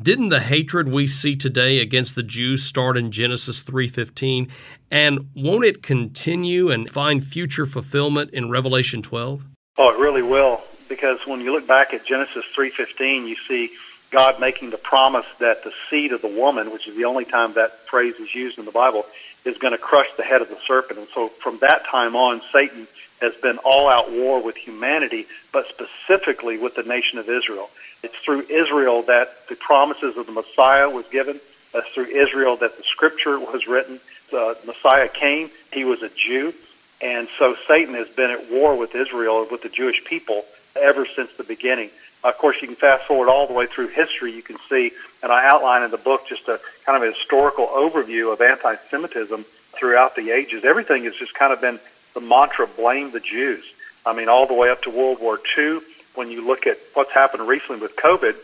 Didn't 0.02 0.28
the 0.28 0.42
hatred 0.42 0.90
we 0.90 1.08
see 1.08 1.38
today 1.38 1.80
against 1.80 2.16
the 2.16 2.24
Jews 2.24 2.64
start 2.64 2.98
in 2.98 3.12
Genesis 3.12 3.64
3:15 3.64 4.50
and 4.92 5.30
won't 5.34 5.64
it 5.64 5.82
continue 5.82 6.70
and 6.70 6.92
find 6.92 7.24
future 7.24 7.66
fulfillment 7.66 8.32
in 8.32 8.50
Revelation 8.50 9.02
12? 9.02 9.44
Oh, 9.78 9.90
it 9.90 9.98
really 9.98 10.22
will 10.22 10.62
because 10.90 11.26
when 11.26 11.40
you 11.40 11.54
look 11.54 11.66
back 11.66 11.94
at 11.94 12.06
Genesis 12.06 12.44
3:15 12.54 13.26
you 13.26 13.38
see 13.48 13.72
God 14.12 14.38
making 14.40 14.72
the 14.72 14.78
promise 14.78 15.26
that 15.40 15.64
the 15.64 15.72
seed 15.90 16.12
of 16.12 16.22
the 16.22 16.28
woman, 16.28 16.72
which 16.72 16.88
is 16.88 16.98
the 16.98 17.06
only 17.06 17.24
time 17.24 17.54
that 17.54 17.88
phrase 17.88 18.16
is 18.16 18.36
used 18.36 18.60
in 18.60 18.66
the 18.66 18.72
Bible, 18.72 19.06
is 19.46 19.58
going 19.58 19.72
to 19.72 19.78
crush 19.78 20.08
the 20.18 20.24
head 20.24 20.42
of 20.42 20.50
the 20.50 20.58
serpent. 20.68 21.00
And 21.00 21.08
so 21.14 21.30
from 21.30 21.60
that 21.60 21.86
time 21.86 22.18
on 22.18 22.42
Satan 22.52 22.88
has 23.22 23.34
been 23.36 23.58
all 23.60 23.88
out 23.88 24.12
war 24.12 24.42
with 24.42 24.58
humanity, 24.58 25.26
but 25.54 25.68
specifically 25.70 26.58
with 26.58 26.76
the 26.76 26.84
nation 26.84 27.18
of 27.18 27.30
Israel. 27.30 27.70
It's 28.06 28.16
through 28.18 28.42
Israel 28.42 29.02
that 29.04 29.48
the 29.50 29.56
promises 29.56 30.16
of 30.16 30.28
the 30.28 30.32
Messiah 30.32 30.88
was 30.88 31.08
given. 31.08 31.40
It's 31.74 31.90
through 31.90 32.06
Israel 32.06 32.56
that 32.58 32.78
the 32.78 32.84
scripture 32.84 33.40
was 33.40 33.66
written. 33.68 34.00
The 34.30 34.56
Messiah 34.64 35.08
came. 35.08 35.50
He 35.74 35.86
was 35.86 36.04
a 36.04 36.10
Jew. 36.10 36.54
And 37.02 37.28
so 37.40 37.56
Satan 37.68 37.96
has 37.96 38.08
been 38.10 38.30
at 38.30 38.52
war 38.52 38.78
with 38.78 38.94
Israel, 38.94 39.48
with 39.50 39.64
the 39.64 39.70
Jewish 39.70 40.06
people, 40.06 40.46
ever 40.76 41.08
since 41.16 41.32
the 41.34 41.44
beginning. 41.44 41.90
Of 42.24 42.38
course, 42.38 42.58
you 42.62 42.68
can 42.68 42.76
fast 42.76 43.06
forward 43.06 43.28
all 43.28 43.48
the 43.48 43.54
way 43.54 43.66
through 43.66 43.88
history. 43.88 44.32
You 44.32 44.44
can 44.44 44.58
see, 44.70 44.92
and 45.24 45.32
I 45.32 45.48
outline 45.48 45.82
in 45.82 45.90
the 45.90 45.98
book 45.98 46.28
just 46.28 46.48
a 46.48 46.60
kind 46.86 47.04
of 47.04 47.10
a 47.10 47.12
historical 47.12 47.66
overview 47.66 48.32
of 48.32 48.40
anti 48.40 48.76
Semitism 48.92 49.46
throughout 49.74 50.16
the 50.16 50.30
ages. 50.30 50.64
Everything 50.64 51.06
has 51.06 51.16
just 51.16 51.34
kind 51.34 51.52
of 51.52 51.60
been 51.60 51.80
the 52.14 52.22
mantra 52.22 52.68
blame 52.68 53.10
the 53.10 53.20
Jews. 53.20 53.66
I 54.06 54.14
mean, 54.14 54.30
all 54.30 54.46
the 54.46 54.54
way 54.54 54.70
up 54.70 54.84
to 54.84 54.92
World 54.92 55.20
War 55.20 55.40
II 55.58 55.80
when 56.16 56.32
you 56.32 56.46
look 56.46 56.68
at 56.68 56.78
what's 56.94 57.12
happened 57.12 57.48
recently 57.48 57.82
with 57.82 57.96
COVID. 57.96 58.36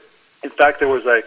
In 0.44 0.50
fact, 0.50 0.80
there 0.80 0.88
was 0.88 1.06
a 1.06 1.22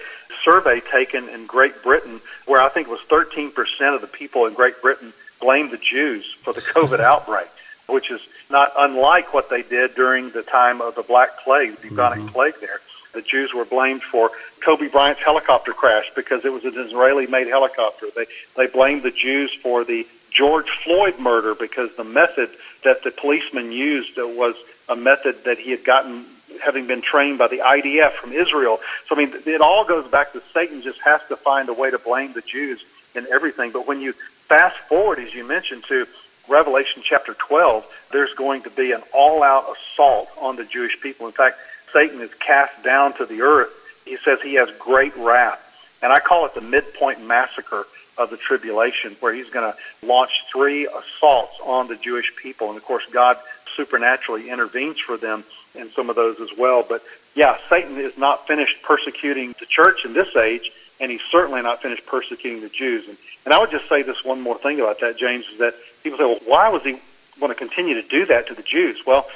survey 0.45 0.81
taken 0.81 1.29
in 1.29 1.47
Great 1.47 1.83
Britain 1.83 2.21
where 2.47 2.61
I 2.61 2.69
think 2.69 2.89
it 2.89 2.91
was 2.91 3.01
13% 3.09 3.95
of 3.95 4.01
the 4.01 4.07
people 4.07 4.47
in 4.47 4.55
Great 4.55 4.81
Britain 4.83 5.13
blamed 5.41 5.71
the 5.71 5.79
Jews 5.79 6.35
for 6.43 6.53
the 6.53 6.61
COVID 6.61 7.01
outbreak, 7.13 7.49
which 7.89 8.11
is 8.11 8.21
not 8.51 8.73
unlike 8.77 9.33
what 9.33 9.51
they 9.51 9.63
did 9.63 9.95
during 9.95 10.31
the 10.31 10.43
time 10.43 10.81
of 10.81 10.95
the 10.95 11.03
Black 11.03 11.39
Plague, 11.45 11.77
the 11.77 11.89
bubonic 11.89 12.21
mm-hmm. 12.21 12.29
plague 12.29 12.55
there. 12.61 12.81
The 13.13 13.23
Jews 13.23 13.55
were 13.55 13.65
blamed 13.65 14.03
for 14.03 14.31
Kobe 14.61 14.89
Bryant's 14.89 15.23
helicopter 15.23 15.73
crash 15.73 16.11
because 16.17 16.45
it 16.45 16.53
was 16.53 16.65
an 16.65 16.77
Israeli-made 16.77 17.47
helicopter. 17.47 18.07
They 18.15 18.27
they 18.57 18.67
blamed 18.67 19.05
the 19.05 19.13
Jews 19.13 19.55
for 19.55 19.85
the 19.85 20.07
George 20.31 20.69
Floyd 20.83 21.19
murder 21.21 21.55
because 21.55 21.95
the 21.95 22.05
method 22.05 22.51
that 22.83 23.05
the 23.05 23.13
policeman 23.13 23.71
used 23.71 24.17
was 24.17 24.57
a 24.89 24.97
method 24.97 25.45
that 25.45 25.59
he 25.59 25.71
had 25.71 25.85
gotten 25.85 26.27
having 26.63 26.87
been 26.87 27.03
trained 27.03 27.39
by 27.39 27.49
the 27.49 27.59
IDF 27.59 28.13
from 28.13 28.33
Israel. 28.33 28.81
So, 29.09 29.17
I 29.17 29.19
mean, 29.19 29.35
it 29.47 29.61
all 29.61 29.85
goes 29.85 30.09
back 30.09 30.33
to 30.33 30.43
Satan 30.53 30.83
just 30.83 31.01
has 31.01 31.21
to 31.29 31.37
find 31.37 31.69
a 31.69 31.73
way 31.73 31.91
to 31.91 31.99
blame 31.99 32.33
the 32.33 32.43
Jews 32.43 32.85
in 33.15 33.27
everything. 33.33 33.71
But 33.71 33.87
when 33.87 34.01
you 34.01 34.13
fast 34.49 34.77
forward, 34.89 35.19
as 35.19 35.35
you 35.35 35.47
mentioned, 35.47 35.85
to 35.89 36.07
Revelation 36.49 37.03
chapter 37.05 37.35
12, 37.35 37.87
there's 38.13 38.35
going 38.35 38.63
to 38.63 38.71
be 38.71 38.93
an 38.93 39.03
all 39.13 39.43
out 39.43 39.65
assault 39.75 40.29
on 40.41 40.57
the 40.57 40.65
Jewish 40.65 41.01
people. 41.01 41.27
In 41.27 41.33
fact, 41.33 41.57
Satan 41.93 42.21
is 42.21 42.33
cast 42.35 42.83
down 42.83 43.15
to 43.15 43.27
the 43.27 43.43
earth. 43.43 43.71
He 44.05 44.17
says 44.19 44.41
he 44.43 44.55
has 44.55 44.71
great 44.79 45.17
wrath. 45.17 45.61
And 46.03 46.13
I 46.13 46.21
call 46.21 46.45
it 46.45 46.55
the 46.55 46.61
midpoint 46.61 47.25
massacre 47.25 47.87
of 48.19 48.31
the 48.31 48.37
tribulation, 48.37 49.17
where 49.21 49.33
he's 49.33 49.49
going 49.49 49.73
to 49.73 50.07
launch 50.07 50.45
three 50.53 50.87
assaults 50.87 51.55
on 51.65 51.89
the 51.89 51.97
Jewish 51.97 52.35
people. 52.37 52.69
And 52.69 52.77
of 52.77 52.85
course, 52.85 53.05
God 53.11 53.39
supernaturally 53.77 54.51
intervenes 54.51 55.01
for 55.01 55.17
them 55.17 55.45
in 55.75 55.91
some 55.91 56.11
of 56.11 56.17
those 56.17 56.41
as 56.41 56.51
well. 56.57 56.85
But 56.89 57.03
yeah, 57.35 57.59
Satan 57.69 57.99
is 57.99 58.17
not 58.17 58.47
finished 58.47 58.83
persecuting 58.83 59.55
the 59.59 59.67
church 59.67 60.05
in 60.05 60.13
this 60.13 60.35
age, 60.37 60.71
and 61.01 61.11
he's 61.11 61.23
certainly 61.31 61.63
not 61.63 61.83
finished 61.83 62.07
persecuting 62.07 62.63
the 62.63 62.69
Jews. 62.69 63.09
And, 63.09 63.17
and 63.45 63.55
I 63.55 63.59
would 63.59 63.71
just 63.71 63.89
say 63.89 64.03
this 64.03 64.25
one 64.25 64.41
more 64.41 64.59
thing 64.59 64.81
about 64.81 65.01
that, 65.01 65.17
James, 65.17 65.47
is 65.49 65.59
that 65.59 65.75
people 66.03 66.19
say, 66.19 66.25
well, 66.25 66.41
why 66.47 66.69
was 66.69 66.83
he 66.83 66.99
want 67.41 67.51
to 67.51 67.59
continue 67.59 67.95
to 68.01 68.09
do 68.09 68.27
that 68.27 68.47
to 68.49 68.55
the 68.55 68.63
Jews? 68.63 69.03
Well, 69.07 69.27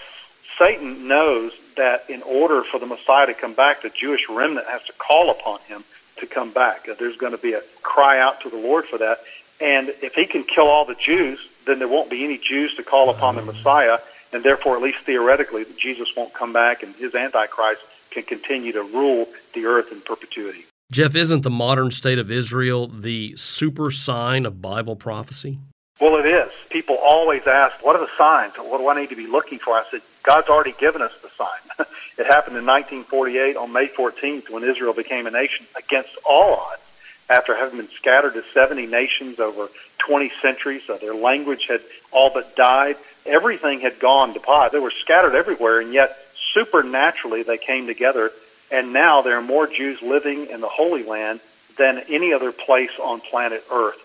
Satan 0.58 1.08
knows 1.08 1.52
that 1.76 2.08
in 2.08 2.22
order 2.22 2.62
for 2.62 2.78
the 2.78 2.86
Messiah 2.86 3.26
to 3.26 3.34
come 3.34 3.54
back, 3.54 3.82
the 3.82 3.90
Jewish 3.90 4.28
remnant 4.28 4.66
has 4.66 4.82
to 4.84 4.92
call 4.94 5.30
upon 5.30 5.60
him 5.60 5.84
to 6.16 6.26
come 6.26 6.52
back. 6.52 6.88
Uh, 6.88 6.94
there's 6.98 7.16
going 7.16 7.32
to 7.32 7.38
be 7.38 7.52
a 7.52 7.62
cry 7.82 8.20
out 8.20 8.40
to 8.42 8.50
the 8.50 8.56
Lord 8.56 8.84
for 8.84 8.98
that. 8.98 9.18
And 9.60 9.88
if 9.88 10.14
he 10.14 10.26
can 10.26 10.44
kill 10.44 10.68
all 10.68 10.84
the 10.84 10.94
Jews, 10.94 11.38
then 11.66 11.78
there 11.78 11.88
won't 11.88 12.10
be 12.10 12.24
any 12.24 12.38
Jews 12.38 12.74
to 12.76 12.82
call 12.82 13.10
upon 13.10 13.36
the 13.36 13.42
Messiah 13.42 13.98
and 14.32 14.42
therefore, 14.42 14.76
at 14.76 14.82
least 14.82 14.98
theoretically, 15.00 15.64
Jesus 15.76 16.08
won't 16.16 16.34
come 16.34 16.52
back 16.52 16.82
and 16.82 16.94
his 16.96 17.14
Antichrist 17.14 17.82
can 18.10 18.22
continue 18.22 18.72
to 18.72 18.82
rule 18.82 19.28
the 19.54 19.66
earth 19.66 19.92
in 19.92 20.00
perpetuity. 20.00 20.64
Jeff, 20.90 21.14
isn't 21.14 21.42
the 21.42 21.50
modern 21.50 21.90
state 21.90 22.18
of 22.18 22.30
Israel 22.30 22.86
the 22.86 23.36
super 23.36 23.90
sign 23.90 24.46
of 24.46 24.62
Bible 24.62 24.96
prophecy? 24.96 25.58
Well, 26.00 26.16
it 26.16 26.26
is. 26.26 26.50
People 26.70 26.96
always 26.96 27.46
ask, 27.46 27.84
what 27.84 27.96
are 27.96 28.00
the 28.00 28.10
signs? 28.16 28.54
What 28.56 28.78
do 28.78 28.88
I 28.88 28.98
need 28.98 29.10
to 29.10 29.16
be 29.16 29.26
looking 29.26 29.58
for? 29.58 29.74
I 29.74 29.84
said, 29.90 30.00
God's 30.22 30.48
already 30.48 30.72
given 30.72 31.02
us 31.02 31.12
the 31.20 31.28
sign. 31.28 31.86
it 32.18 32.26
happened 32.26 32.56
in 32.56 32.64
1948 32.64 33.56
on 33.56 33.72
May 33.72 33.88
14th 33.88 34.48
when 34.48 34.62
Israel 34.62 34.94
became 34.94 35.26
a 35.26 35.30
nation 35.30 35.66
against 35.76 36.16
all 36.28 36.54
odds 36.54 36.82
after 37.28 37.54
having 37.54 37.78
been 37.78 37.88
scattered 37.88 38.34
to 38.34 38.44
70 38.54 38.86
nations 38.86 39.38
over 39.40 39.68
20 39.98 40.30
centuries. 40.40 40.88
Uh, 40.88 40.96
their 40.98 41.14
language 41.14 41.66
had 41.66 41.80
all 42.12 42.30
but 42.32 42.56
died 42.56 42.96
everything 43.28 43.80
had 43.80 43.98
gone 43.98 44.34
to 44.34 44.40
pot. 44.40 44.72
They 44.72 44.78
were 44.78 44.90
scattered 44.90 45.34
everywhere, 45.34 45.80
and 45.80 45.92
yet 45.92 46.16
supernaturally 46.52 47.42
they 47.42 47.58
came 47.58 47.86
together. 47.86 48.30
And 48.70 48.92
now 48.92 49.22
there 49.22 49.36
are 49.36 49.42
more 49.42 49.66
Jews 49.66 50.02
living 50.02 50.46
in 50.46 50.60
the 50.60 50.68
Holy 50.68 51.02
Land 51.02 51.40
than 51.76 52.02
any 52.08 52.32
other 52.32 52.52
place 52.52 52.90
on 53.00 53.20
planet 53.20 53.64
Earth. 53.72 53.98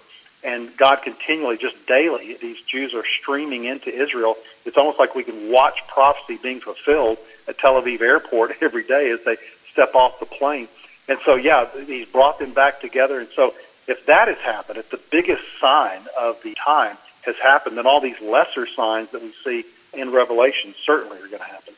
And 0.44 0.76
God 0.76 0.98
continually, 1.04 1.58
just 1.58 1.88
daily, 1.88 2.36
these 2.36 2.62
Jews 2.62 2.94
are 2.94 3.06
streaming 3.06 3.66
into 3.66 3.90
Israel. 3.90 4.36
It's 4.66 4.78
almost 4.78 5.00
like 5.00 5.16
we 5.16 5.24
can 5.24 5.52
watch 5.52 5.80
prophecy 5.88 6.38
being 6.42 6.60
fulfilled 6.60 7.18
at 7.48 7.58
Tel 7.58 7.82
Aviv 7.82 8.02
airport 8.02 8.58
every 8.62 8.84
day 8.84 9.10
as 9.12 9.24
they 9.24 9.38
step 9.72 9.96
off 9.96 10.20
the 10.20 10.26
plane. 10.26 10.68
And 11.08 11.18
so, 11.26 11.36
yeah, 11.36 11.68
he's 11.86 12.08
brought 12.08 12.40
them 12.40 12.54
back 12.54 12.82
together. 12.82 13.20
And 13.20 13.30
so, 13.30 13.54
if 13.88 14.06
that 14.06 14.30
has 14.30 14.38
happened, 14.38 14.80
it's 14.80 14.90
the 14.90 15.02
biggest 15.12 15.44
sign 15.60 16.00
of 16.18 16.42
the 16.44 16.56
time 16.56 16.98
has 17.26 17.36
happened, 17.38 17.78
then 17.78 17.88
all 17.88 18.00
these 18.00 18.20
lesser 18.22 18.68
signs 18.68 19.10
that 19.10 19.22
we 19.22 19.34
see 19.44 19.66
in 19.94 20.12
Revelation 20.12 20.74
certainly 20.84 21.18
are 21.18 21.28
going 21.28 21.40
to 21.40 21.46
happen. 21.46 21.74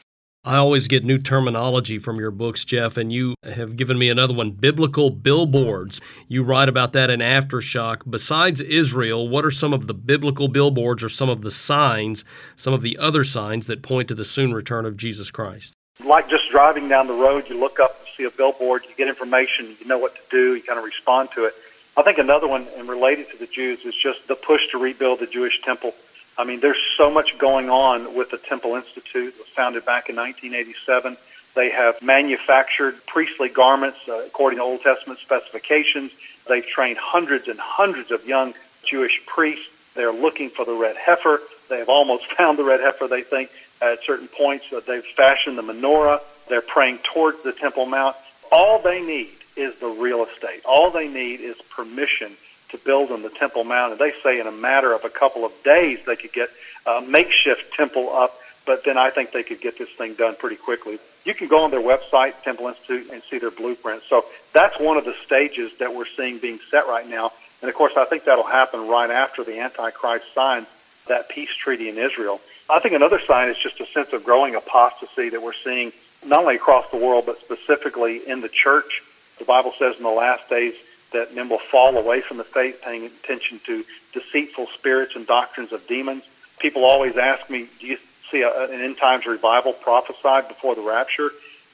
I 0.47 0.57
always 0.57 0.87
get 0.87 1.03
new 1.03 1.17
terminology 1.17 1.97
from 1.97 2.19
your 2.19 2.29
books, 2.29 2.63
Jeff, 2.63 2.97
and 2.97 3.11
you 3.11 3.33
have 3.43 3.75
given 3.75 3.97
me 3.97 4.09
another 4.09 4.35
one 4.35 4.51
biblical 4.51 5.09
billboards. 5.09 5.99
You 6.27 6.43
write 6.43 6.69
about 6.69 6.93
that 6.93 7.09
in 7.09 7.19
Aftershock. 7.19 8.03
Besides 8.07 8.61
Israel, 8.61 9.27
what 9.27 9.43
are 9.43 9.49
some 9.49 9.73
of 9.73 9.87
the 9.87 9.95
biblical 9.95 10.47
billboards 10.47 11.03
or 11.03 11.09
some 11.09 11.29
of 11.29 11.41
the 11.41 11.49
signs, 11.49 12.23
some 12.55 12.75
of 12.75 12.83
the 12.83 12.95
other 12.99 13.23
signs 13.23 13.65
that 13.65 13.81
point 13.81 14.07
to 14.09 14.13
the 14.13 14.23
soon 14.23 14.53
return 14.53 14.85
of 14.85 14.97
Jesus 14.97 15.31
Christ? 15.31 15.73
Like 16.03 16.29
just 16.29 16.51
driving 16.51 16.87
down 16.87 17.07
the 17.07 17.13
road, 17.13 17.49
you 17.49 17.59
look 17.59 17.79
up 17.79 17.97
and 17.97 18.07
see 18.15 18.25
a 18.25 18.29
billboard, 18.29 18.83
you 18.87 18.95
get 18.95 19.07
information, 19.07 19.75
you 19.79 19.87
know 19.87 19.97
what 19.97 20.13
to 20.13 20.21
do, 20.29 20.53
you 20.53 20.61
kind 20.61 20.77
of 20.77 20.85
respond 20.85 21.29
to 21.33 21.45
it. 21.45 21.55
I 21.97 22.01
think 22.01 22.17
another 22.17 22.47
one, 22.47 22.67
and 22.77 22.89
related 22.89 23.29
to 23.31 23.37
the 23.37 23.47
Jews, 23.47 23.85
is 23.85 23.95
just 23.95 24.27
the 24.27 24.35
push 24.35 24.69
to 24.71 24.77
rebuild 24.77 25.19
the 25.19 25.27
Jewish 25.27 25.61
temple. 25.61 25.93
I 26.37 26.43
mean, 26.43 26.59
there's 26.59 26.81
so 26.97 27.09
much 27.09 27.37
going 27.37 27.69
on 27.69 28.15
with 28.15 28.31
the 28.31 28.37
Temple 28.37 28.75
Institute. 28.75 29.33
Founded 29.55 29.85
back 29.85 30.09
in 30.09 30.17
1987. 30.17 31.15
They 31.55 31.69
have 31.69 32.01
manufactured 32.01 32.95
priestly 33.07 33.47
garments 33.47 33.99
uh, 34.09 34.25
according 34.25 34.59
to 34.59 34.63
Old 34.63 34.81
Testament 34.81 35.19
specifications. 35.19 36.11
They've 36.49 36.65
trained 36.65 36.97
hundreds 36.97 37.47
and 37.47 37.57
hundreds 37.57 38.11
of 38.11 38.27
young 38.27 38.53
Jewish 38.83 39.25
priests. 39.25 39.69
They're 39.95 40.11
looking 40.11 40.49
for 40.49 40.65
the 40.65 40.73
red 40.73 40.97
heifer. 40.97 41.39
They 41.69 41.79
have 41.79 41.87
almost 41.87 42.25
found 42.37 42.59
the 42.59 42.65
red 42.65 42.81
heifer, 42.81 43.07
they 43.07 43.21
think, 43.21 43.49
at 43.81 44.03
certain 44.03 44.27
points. 44.27 44.65
They've 44.85 45.05
fashioned 45.15 45.57
the 45.57 45.61
menorah. 45.61 46.19
They're 46.49 46.61
praying 46.61 46.99
towards 47.13 47.41
the 47.43 47.53
Temple 47.53 47.85
Mount. 47.85 48.17
All 48.51 48.79
they 48.79 49.01
need 49.01 49.29
is 49.55 49.75
the 49.79 49.87
real 49.87 50.25
estate. 50.25 50.61
All 50.65 50.91
they 50.91 51.07
need 51.07 51.41
is 51.41 51.55
permission 51.69 52.31
to 52.69 52.77
build 52.77 53.11
on 53.11 53.21
the 53.21 53.29
Temple 53.29 53.63
Mount. 53.63 53.93
And 53.93 53.99
they 53.99 54.13
say 54.23 54.39
in 54.39 54.47
a 54.47 54.51
matter 54.51 54.93
of 54.93 55.05
a 55.05 55.09
couple 55.09 55.45
of 55.45 55.51
days 55.63 55.99
they 56.05 56.15
could 56.15 56.33
get 56.33 56.49
a 56.85 57.01
makeshift 57.01 57.73
temple 57.73 58.09
up, 58.13 58.35
but 58.65 58.83
then 58.83 58.97
I 58.97 59.09
think 59.09 59.31
they 59.31 59.43
could 59.43 59.61
get 59.61 59.77
this 59.77 59.89
thing 59.89 60.13
done 60.15 60.35
pretty 60.35 60.55
quickly. 60.55 60.99
You 61.23 61.33
can 61.33 61.47
go 61.47 61.63
on 61.63 61.71
their 61.71 61.81
website, 61.81 62.41
Temple 62.43 62.67
Institute, 62.67 63.09
and 63.11 63.21
see 63.23 63.39
their 63.39 63.51
blueprint. 63.51 64.03
So 64.07 64.25
that's 64.53 64.79
one 64.79 64.97
of 64.97 65.05
the 65.05 65.15
stages 65.25 65.77
that 65.79 65.93
we're 65.93 66.05
seeing 66.05 66.37
being 66.37 66.59
set 66.69 66.87
right 66.87 67.07
now. 67.07 67.31
And 67.61 67.69
of 67.69 67.75
course, 67.75 67.93
I 67.97 68.05
think 68.05 68.25
that'll 68.25 68.43
happen 68.43 68.87
right 68.87 69.09
after 69.09 69.43
the 69.43 69.59
Antichrist 69.59 70.33
signs 70.33 70.67
that 71.07 71.29
peace 71.29 71.53
treaty 71.55 71.89
in 71.89 71.97
Israel. 71.97 72.41
I 72.69 72.79
think 72.79 72.95
another 72.95 73.19
sign 73.19 73.49
is 73.49 73.57
just 73.57 73.79
a 73.79 73.85
sense 73.85 74.11
of 74.13 74.23
growing 74.23 74.55
apostasy 74.55 75.29
that 75.29 75.41
we're 75.41 75.53
seeing 75.53 75.91
not 76.25 76.39
only 76.39 76.55
across 76.55 76.89
the 76.89 76.97
world, 76.97 77.25
but 77.25 77.39
specifically 77.39 78.27
in 78.27 78.41
the 78.41 78.49
church. 78.49 79.03
The 79.39 79.45
Bible 79.45 79.73
says 79.77 79.97
in 79.97 80.03
the 80.03 80.09
last 80.09 80.49
days 80.49 80.73
that 81.11 81.35
men 81.35 81.49
will 81.49 81.59
fall 81.59 81.97
away 81.97 82.21
from 82.21 82.37
the 82.37 82.43
faith, 82.43 82.81
paying 82.81 83.05
attention 83.05 83.59
to 83.65 83.83
deceitful 84.13 84.67
spirits 84.67 85.15
and 85.15 85.27
doctrines 85.27 85.71
of 85.71 85.87
demons. 85.87 86.23
People 86.59 86.85
always 86.85 87.17
ask 87.17 87.49
me, 87.49 87.67
do 87.79 87.87
you 87.87 87.97
see 88.31 88.41
a, 88.41 88.65
an 88.65 88.81
end 88.81 88.97
times 88.97 89.25
revival 89.25 89.73
prophesied 89.73 90.47
before 90.47 90.75
the 90.75 90.81
rapture? 90.81 91.31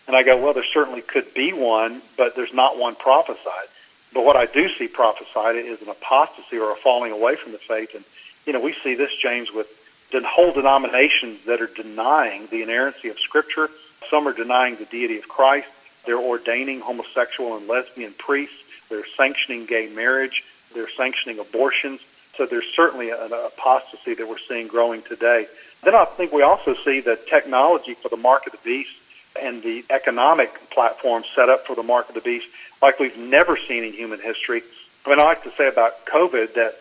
And 0.08 0.16
I 0.16 0.24
go, 0.24 0.38
well, 0.42 0.54
there 0.54 0.64
certainly 0.64 1.02
could 1.02 1.34
be 1.34 1.54
one, 1.54 2.02
but 2.18 2.36
there's 2.36 2.54
not 2.54 2.78
one 2.78 2.96
prophesied. 2.96 3.68
But 4.14 4.26
what 4.26 4.36
I 4.36 4.46
do 4.46 4.68
see 4.70 4.88
prophesied 4.88 5.56
is 5.56 5.82
an 5.82 5.90
apostasy 5.90 6.58
or 6.58 6.72
a 6.72 6.76
falling 6.76 7.12
away 7.12 7.36
from 7.36 7.52
the 7.54 7.58
faith. 7.58 7.96
And, 7.96 8.04
you 8.46 8.54
know, 8.54 8.60
we 8.60 8.74
see 8.84 8.96
this, 8.96 9.16
James, 9.16 9.52
with 9.52 9.68
the 10.12 10.22
whole 10.28 10.52
denominations 10.52 11.46
that 11.46 11.62
are 11.62 11.68
denying 11.68 12.48
the 12.48 12.62
inerrancy 12.64 13.08
of 13.08 13.20
Scripture. 13.20 13.70
Some 14.10 14.28
are 14.28 14.34
denying 14.34 14.76
the 14.76 14.86
deity 14.86 15.18
of 15.18 15.30
Christ. 15.30 15.68
They're 16.06 16.20
ordaining 16.20 16.82
homosexual 16.82 17.58
and 17.58 17.68
lesbian 17.68 18.14
priests. 18.18 18.58
They're 18.90 19.06
sanctioning 19.18 19.66
gay 19.66 19.90
marriage. 19.90 20.44
They're 20.74 20.90
sanctioning 20.90 21.40
abortions. 21.40 22.02
So 22.38 22.46
there's 22.46 22.68
certainly 22.76 23.10
an 23.10 23.34
apostasy 23.34 24.14
that 24.16 24.28
we're 24.28 24.40
seeing 24.40 24.68
growing 24.68 25.02
today. 25.02 25.48
Then 25.84 25.96
I 25.96 26.06
think 26.06 26.32
we 26.32 26.44
also 26.44 26.76
see 26.76 27.00
the 27.00 27.18
technology 27.30 27.94
for 27.94 28.10
the 28.10 28.18
mark 28.18 28.46
of 28.46 28.52
the 28.54 28.60
beast 28.64 28.96
and 29.42 29.64
the 29.64 29.84
economic 29.90 30.70
platform 30.70 31.24
set 31.36 31.50
up 31.50 31.66
for 31.66 31.76
the 31.76 31.84
mark 31.84 32.10
of 32.10 32.16
the 32.16 32.22
beast 32.22 32.48
like 32.82 33.00
we've 33.00 33.18
never 33.18 33.58
seen 33.58 33.84
in 33.84 33.94
human 33.94 34.20
history. 34.20 34.62
I 35.06 35.10
mean, 35.10 35.20
I 35.20 35.24
like 35.24 35.44
to 35.44 35.52
say 35.52 35.68
about 35.68 36.06
COVID 36.06 36.56
that 36.56 36.76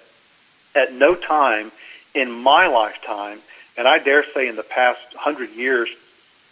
at 0.74 0.92
no 0.92 1.14
time 1.14 1.72
in 2.14 2.30
my 2.30 2.66
lifetime, 2.66 3.38
and 3.76 3.86
I 3.86 3.98
dare 3.98 4.24
say 4.34 4.48
in 4.48 4.56
the 4.56 4.62
past 4.62 5.00
hundred 5.14 5.50
years, 5.50 5.88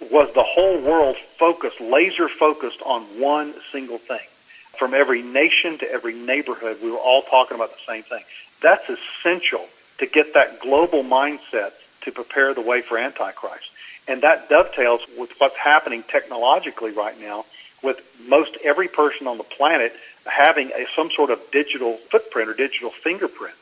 was 0.00 0.32
the 0.34 0.42
whole 0.42 0.80
world 0.80 1.16
focused, 1.38 1.80
laser 1.80 2.28
focused 2.28 2.80
on 2.84 3.02
one 3.20 3.54
single 3.72 3.98
thing. 3.98 4.20
From 4.78 4.94
every 4.94 5.22
nation 5.22 5.78
to 5.78 5.90
every 5.90 6.14
neighborhood, 6.14 6.78
we 6.82 6.90
were 6.90 6.98
all 6.98 7.22
talking 7.22 7.56
about 7.56 7.70
the 7.70 7.82
same 7.86 8.04
thing. 8.04 8.22
That's 8.62 8.88
essential 8.88 9.66
to 9.98 10.06
get 10.06 10.34
that 10.34 10.60
global 10.60 11.02
mindset 11.02 11.72
to 12.02 12.12
prepare 12.12 12.54
the 12.54 12.60
way 12.60 12.80
for 12.80 12.96
Antichrist. 12.96 13.70
And 14.06 14.22
that 14.22 14.48
dovetails 14.48 15.02
with 15.18 15.32
what's 15.38 15.56
happening 15.56 16.02
technologically 16.04 16.92
right 16.92 17.20
now 17.20 17.44
with 17.82 18.00
most 18.28 18.56
every 18.64 18.88
person 18.88 19.26
on 19.26 19.36
the 19.36 19.44
planet 19.44 19.92
having 20.26 20.70
a, 20.72 20.86
some 20.94 21.10
sort 21.10 21.30
of 21.30 21.40
digital 21.50 21.96
footprint 22.10 22.48
or 22.48 22.54
digital 22.54 22.90
fingerprint. 22.90 23.54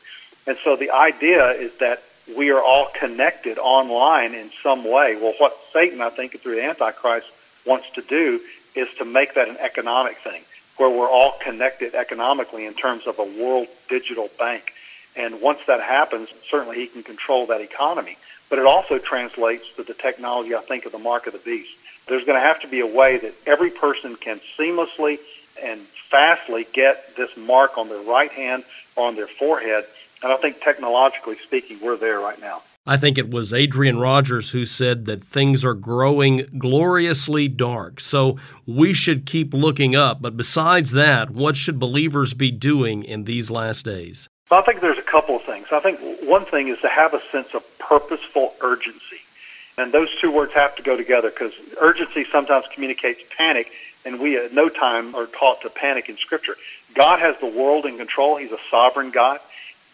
And 0.45 0.57
so 0.63 0.75
the 0.75 0.91
idea 0.91 1.51
is 1.51 1.75
that 1.77 2.01
we 2.35 2.51
are 2.51 2.61
all 2.61 2.89
connected 2.99 3.57
online 3.57 4.33
in 4.33 4.49
some 4.63 4.83
way. 4.83 5.15
Well, 5.15 5.33
what 5.37 5.57
Satan, 5.71 6.01
I 6.01 6.09
think, 6.09 6.39
through 6.41 6.55
the 6.55 6.63
Antichrist, 6.63 7.27
wants 7.65 7.89
to 7.91 8.01
do 8.01 8.39
is 8.75 8.87
to 8.97 9.05
make 9.05 9.35
that 9.35 9.47
an 9.47 9.57
economic 9.57 10.17
thing, 10.17 10.41
where 10.77 10.89
we're 10.89 11.09
all 11.09 11.35
connected 11.41 11.95
economically 11.95 12.65
in 12.65 12.73
terms 12.73 13.07
of 13.07 13.19
a 13.19 13.23
world 13.23 13.67
digital 13.89 14.29
bank. 14.37 14.73
And 15.15 15.41
once 15.41 15.59
that 15.67 15.81
happens, 15.81 16.29
certainly 16.49 16.77
he 16.77 16.87
can 16.87 17.03
control 17.03 17.47
that 17.47 17.61
economy. 17.61 18.17
But 18.49 18.59
it 18.59 18.65
also 18.65 18.97
translates 18.97 19.65
to 19.75 19.83
the 19.83 19.93
technology, 19.93 20.55
I 20.55 20.61
think, 20.61 20.85
of 20.85 20.91
the 20.91 20.99
mark 20.99 21.27
of 21.27 21.33
the 21.33 21.39
beast. 21.39 21.71
There's 22.07 22.23
going 22.23 22.39
to 22.39 22.45
have 22.47 22.61
to 22.61 22.67
be 22.67 22.79
a 22.79 22.87
way 22.87 23.17
that 23.17 23.33
every 23.45 23.69
person 23.69 24.15
can 24.15 24.39
seamlessly 24.57 25.19
and 25.61 25.81
fastly 26.09 26.65
get 26.71 27.15
this 27.17 27.35
mark 27.35 27.77
on 27.77 27.89
their 27.89 28.01
right 28.01 28.31
hand 28.31 28.63
or 28.95 29.07
on 29.07 29.15
their 29.15 29.27
forehead. 29.27 29.85
And 30.23 30.31
I 30.31 30.37
think 30.37 30.61
technologically 30.61 31.37
speaking, 31.37 31.79
we're 31.81 31.97
there 31.97 32.19
right 32.19 32.39
now. 32.41 32.61
I 32.89 32.95
think 32.95 33.17
it 33.17 33.29
was 33.29 33.53
Adrian 33.53 33.99
Rogers 33.99 34.51
who 34.51 34.65
said 34.65 35.05
that 35.05 35.21
things 35.21 35.65
are 35.65 35.73
growing 35.73 36.45
gloriously 36.57 37.49
dark. 37.49 37.99
So 37.99 38.37
we 38.65 38.93
should 38.93 39.25
keep 39.25 39.53
looking 39.53 39.93
up. 39.93 40.21
But 40.21 40.37
besides 40.37 40.91
that, 40.91 41.29
what 41.29 41.57
should 41.57 41.79
believers 41.79 42.33
be 42.33 42.49
doing 42.49 43.03
in 43.03 43.25
these 43.25 43.51
last 43.51 43.83
days? 43.83 44.29
I 44.49 44.61
think 44.61 44.79
there's 44.79 44.97
a 44.97 45.03
couple 45.03 45.35
of 45.35 45.43
things. 45.43 45.67
I 45.71 45.81
think 45.81 45.99
one 46.23 46.45
thing 46.45 46.69
is 46.69 46.79
to 46.79 46.87
have 46.87 47.13
a 47.13 47.21
sense 47.29 47.53
of 47.53 47.63
purposeful 47.77 48.55
urgency. 48.61 49.17
And 49.77 49.91
those 49.91 50.09
two 50.21 50.31
words 50.31 50.53
have 50.53 50.75
to 50.77 50.81
go 50.81 50.95
together 50.95 51.29
because 51.29 51.51
urgency 51.81 52.25
sometimes 52.31 52.65
communicates 52.73 53.21
panic, 53.37 53.69
and 54.05 54.19
we 54.19 54.37
at 54.37 54.53
no 54.53 54.69
time 54.69 55.13
are 55.13 55.27
taught 55.27 55.61
to 55.61 55.69
panic 55.69 56.07
in 56.07 56.15
Scripture. 56.15 56.55
God 56.95 57.19
has 57.19 57.37
the 57.39 57.47
world 57.47 57.85
in 57.85 57.97
control. 57.97 58.37
He's 58.37 58.53
a 58.53 58.57
sovereign 58.71 59.11
God. 59.11 59.39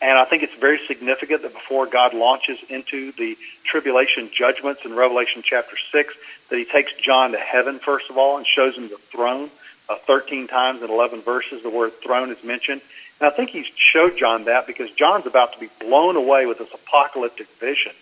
And 0.04 0.20
I 0.20 0.26
think 0.26 0.44
it's 0.44 0.54
very 0.56 0.80
significant 0.86 1.44
that 1.44 1.54
before 1.54 1.86
God 1.86 2.14
launches 2.14 2.60
into 2.68 3.14
the 3.14 3.38
tribulation 3.64 4.30
judgments 4.34 4.82
in 4.84 4.94
Revelation 4.94 5.42
chapter 5.46 5.78
6, 5.78 6.14
that 6.50 6.58
he 6.58 6.66
takes 6.66 6.92
John 6.96 7.32
to 7.32 7.38
heaven, 7.38 7.80
first 7.80 8.10
of 8.10 8.18
all, 8.18 8.36
and 8.36 8.46
shows 8.46 8.76
him 8.76 8.90
the 8.90 8.98
throne. 8.98 9.50
Uh, 9.88 9.96
13 9.96 10.48
times 10.48 10.82
in 10.82 10.90
11 10.90 11.22
verses, 11.22 11.64
the 11.64 11.70
word 11.70 11.94
throne 12.04 12.32
is 12.32 12.44
mentioned. 12.44 12.82
And 13.22 13.30
I 13.30 13.34
think 13.34 13.52
he 13.52 13.66
showed 13.78 14.18
John 14.18 14.44
that 14.44 14.68
because 14.68 14.92
John's 14.92 15.26
about 15.26 15.54
to 15.54 15.60
be 15.60 15.70
blown 15.80 16.18
away 16.18 16.48
with 16.48 16.58
this 16.58 16.74
apocalyptic 16.74 17.48
vision. 17.62 17.94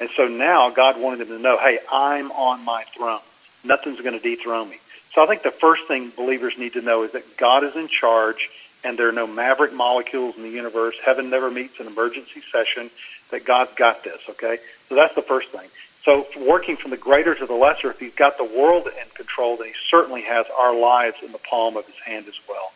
And 0.00 0.08
so 0.16 0.28
now 0.28 0.70
God 0.70 0.98
wanted 0.98 1.20
him 1.20 1.36
to 1.36 1.38
know, 1.38 1.58
hey, 1.58 1.78
I'm 1.92 2.32
on 2.32 2.64
my 2.64 2.84
throne. 2.96 3.20
Nothing's 3.64 4.00
going 4.00 4.18
to 4.18 4.20
dethrone 4.20 4.70
me. 4.70 4.78
So 5.14 5.22
I 5.22 5.26
think 5.26 5.42
the 5.42 5.50
first 5.50 5.86
thing 5.86 6.10
believers 6.16 6.56
need 6.56 6.72
to 6.72 6.80
know 6.80 7.02
is 7.02 7.12
that 7.12 7.36
God 7.36 7.64
is 7.64 7.76
in 7.76 7.88
charge 7.88 8.48
and 8.84 8.98
there 8.98 9.08
are 9.08 9.12
no 9.12 9.26
maverick 9.26 9.72
molecules 9.72 10.36
in 10.36 10.42
the 10.42 10.50
universe. 10.50 10.96
Heaven 11.04 11.30
never 11.30 11.50
meets 11.50 11.80
an 11.80 11.86
emergency 11.86 12.42
session, 12.52 12.90
that 13.30 13.44
God's 13.44 13.74
got 13.74 14.04
this, 14.04 14.20
okay? 14.28 14.58
So 14.88 14.94
that's 14.94 15.14
the 15.14 15.22
first 15.22 15.48
thing. 15.48 15.68
So 16.04 16.26
working 16.38 16.76
from 16.76 16.90
the 16.90 16.96
greater 16.96 17.34
to 17.34 17.46
the 17.46 17.54
lesser, 17.54 17.90
if 17.90 18.00
he's 18.00 18.14
got 18.14 18.38
the 18.38 18.44
world 18.44 18.86
in 18.86 19.08
control, 19.14 19.56
then 19.56 19.68
he 19.68 19.74
certainly 19.88 20.22
has 20.22 20.46
our 20.58 20.74
lives 20.74 21.16
in 21.22 21.32
the 21.32 21.38
palm 21.38 21.76
of 21.76 21.86
his 21.86 21.96
hand 21.96 22.26
as 22.26 22.38
well. 22.48 22.72